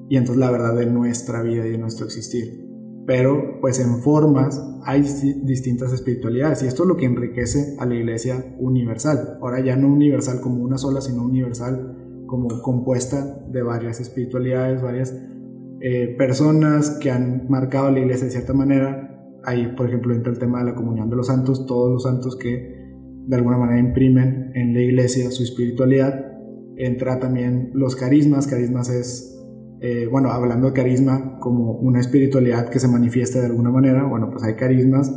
y 0.09 0.17
entonces 0.17 0.39
la 0.39 0.51
verdad 0.51 0.75
de 0.75 0.85
nuestra 0.85 1.41
vida 1.41 1.67
y 1.67 1.71
de 1.71 1.77
nuestro 1.77 2.05
existir. 2.05 2.63
Pero 3.05 3.59
pues 3.59 3.79
en 3.79 3.99
formas 4.01 4.61
hay 4.85 5.01
distintas 5.43 5.91
espiritualidades 5.91 6.63
y 6.63 6.67
esto 6.67 6.83
es 6.83 6.89
lo 6.89 6.95
que 6.95 7.05
enriquece 7.05 7.75
a 7.79 7.85
la 7.85 7.95
iglesia 7.95 8.55
universal. 8.59 9.37
Ahora 9.41 9.59
ya 9.59 9.75
no 9.75 9.87
universal 9.87 10.39
como 10.39 10.63
una 10.63 10.77
sola, 10.77 11.01
sino 11.01 11.23
universal 11.23 12.23
como 12.27 12.61
compuesta 12.61 13.45
de 13.51 13.61
varias 13.61 13.99
espiritualidades, 13.99 14.81
varias 14.81 15.13
eh, 15.81 16.15
personas 16.17 16.91
que 17.01 17.11
han 17.11 17.47
marcado 17.49 17.87
a 17.87 17.91
la 17.91 17.99
iglesia 17.99 18.25
de 18.25 18.31
cierta 18.31 18.53
manera. 18.53 19.12
Ahí, 19.45 19.73
por 19.75 19.87
ejemplo, 19.87 20.13
entra 20.13 20.31
el 20.31 20.39
tema 20.39 20.59
de 20.59 20.65
la 20.65 20.75
comunión 20.75 21.09
de 21.09 21.15
los 21.15 21.27
santos, 21.27 21.65
todos 21.65 21.91
los 21.91 22.03
santos 22.03 22.35
que 22.35 22.81
de 23.25 23.35
alguna 23.35 23.57
manera 23.57 23.79
imprimen 23.79 24.51
en 24.53 24.73
la 24.73 24.81
iglesia 24.81 25.31
su 25.31 25.43
espiritualidad. 25.43 26.33
Entra 26.77 27.19
también 27.19 27.71
los 27.73 27.95
carismas, 27.95 28.47
carismas 28.47 28.89
es, 28.89 29.39
eh, 29.81 30.07
bueno, 30.09 30.31
hablando 30.31 30.67
de 30.67 30.73
carisma 30.73 31.37
como 31.39 31.73
una 31.73 31.99
espiritualidad 31.99 32.69
que 32.69 32.79
se 32.79 32.87
manifiesta 32.87 33.39
de 33.39 33.47
alguna 33.47 33.69
manera, 33.69 34.05
bueno, 34.05 34.29
pues 34.31 34.43
hay 34.43 34.55
carismas 34.55 35.11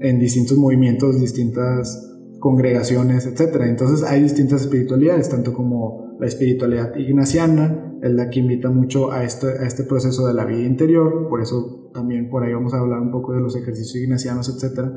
en 0.00 0.18
distintos 0.18 0.56
movimientos, 0.56 1.20
distintas 1.20 2.10
congregaciones, 2.40 3.26
etc. 3.26 3.62
Entonces 3.66 4.02
hay 4.08 4.22
distintas 4.22 4.62
espiritualidades, 4.62 5.28
tanto 5.28 5.52
como 5.52 6.09
la 6.20 6.26
espiritualidad 6.26 6.94
ignaciana, 6.96 7.96
es 8.02 8.12
la 8.12 8.30
que 8.30 8.40
invita 8.40 8.70
mucho 8.70 9.10
a 9.10 9.24
este, 9.24 9.46
a 9.46 9.66
este 9.66 9.84
proceso 9.84 10.26
de 10.26 10.34
la 10.34 10.44
vida 10.44 10.62
interior, 10.62 11.28
por 11.28 11.40
eso 11.40 11.90
también 11.92 12.30
por 12.30 12.44
ahí 12.44 12.52
vamos 12.52 12.74
a 12.74 12.78
hablar 12.78 13.00
un 13.00 13.10
poco 13.10 13.32
de 13.32 13.40
los 13.40 13.56
ejercicios 13.56 14.02
ignacianos, 14.02 14.48
etc. 14.48 14.88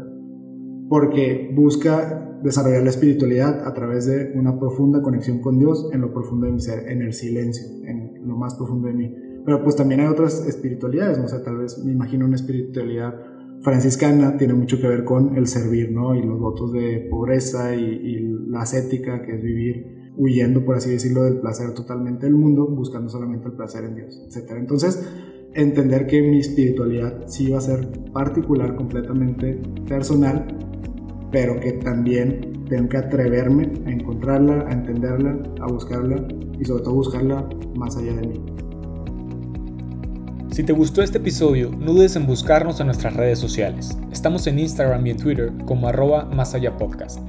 Porque 0.90 1.52
busca 1.56 2.40
desarrollar 2.44 2.84
la 2.84 2.90
espiritualidad 2.90 3.66
a 3.66 3.74
través 3.74 4.06
de 4.06 4.34
una 4.36 4.60
profunda 4.60 5.02
conexión 5.02 5.40
con 5.40 5.58
Dios 5.58 5.90
en 5.94 6.02
lo 6.02 6.14
profundo 6.14 6.46
de 6.46 6.52
mi 6.52 6.60
ser, 6.60 6.90
en 6.90 7.02
el 7.02 7.14
silencio, 7.14 7.66
en 7.86 8.28
lo 8.28 8.36
más 8.36 8.56
profundo 8.56 8.88
de 8.88 8.94
mí. 8.94 9.16
Pero 9.46 9.64
pues 9.64 9.76
también 9.76 10.02
hay 10.02 10.08
otras 10.08 10.46
espiritualidades, 10.46 11.18
¿no? 11.18 11.26
o 11.26 11.28
sea, 11.28 11.42
tal 11.42 11.58
vez 11.58 11.84
me 11.84 11.92
imagino 11.92 12.26
una 12.26 12.36
espiritualidad 12.36 13.14
franciscana 13.64 14.38
tiene 14.38 14.54
mucho 14.54 14.80
que 14.80 14.88
ver 14.88 15.06
con 15.06 15.38
el 15.38 15.48
servir, 15.48 15.92
¿no? 15.92 16.14
Y 16.16 16.22
los 16.22 16.38
votos 16.38 16.74
de 16.74 17.08
pobreza 17.10 17.74
y, 17.76 18.20
la 18.50 18.62
ascética, 18.62 19.24
que 19.24 19.36
es 19.36 19.42
vivir 19.42 20.03
huyendo, 20.18 20.64
por 20.64 20.78
así 20.78 20.92
decirlo, 20.92 21.24
del 21.24 21.40
placer 21.40 21.74
totalmente 21.74 22.26
del 22.26 22.36
mundo, 22.36 22.68
buscando 22.68 23.10
solamente 23.10 23.48
el 23.48 23.54
placer 23.54 23.86
en 23.86 23.96
Dios, 23.96 24.22
etc. 24.28 24.52
Entonces, 24.58 25.04
entender 25.54 26.08
que 26.08 26.22
mi 26.22 26.40
espiritualidad 26.40 27.28
sí 27.28 27.50
va 27.50 27.60
a 27.60 27.62
ser 27.62 27.88
particular, 28.12 28.76
completamente 28.76 29.60
personal, 29.88 30.48
pero 31.32 31.60
que 31.60 31.74
también 31.74 32.66
tengo 32.70 32.90
que 32.90 32.98
atreverme 32.98 33.72
a 33.86 33.92
encontrarla, 33.92 34.66
a 34.68 34.74
entenderla, 34.74 35.38
a 35.62 35.68
buscarla 35.68 36.28
y 36.60 36.66
sobre 36.66 36.84
todo 36.84 36.96
buscarla 36.96 37.48
más 37.76 37.98
allá 37.98 38.14
de 38.16 38.28
mí. 38.28 38.46
Si 40.52 40.64
te 40.64 40.72
gustó 40.72 41.02
este 41.02 41.18
episodio, 41.18 41.72
no 41.72 41.94
dudes 41.94 42.16
en 42.16 42.28
buscarnos 42.28 42.80
en 42.80 42.86
nuestras 42.86 43.16
redes 43.16 43.40
sociales. 43.40 43.98
Estamos 44.12 44.46
en 44.46 44.60
Instagram 44.60 45.08
y 45.08 45.10
en 45.10 45.18
Twitter 45.18 45.52
como 45.66 45.88
arroba 45.88 46.26
más 46.26 46.54
allá 46.54 46.78
podcast. 46.78 47.20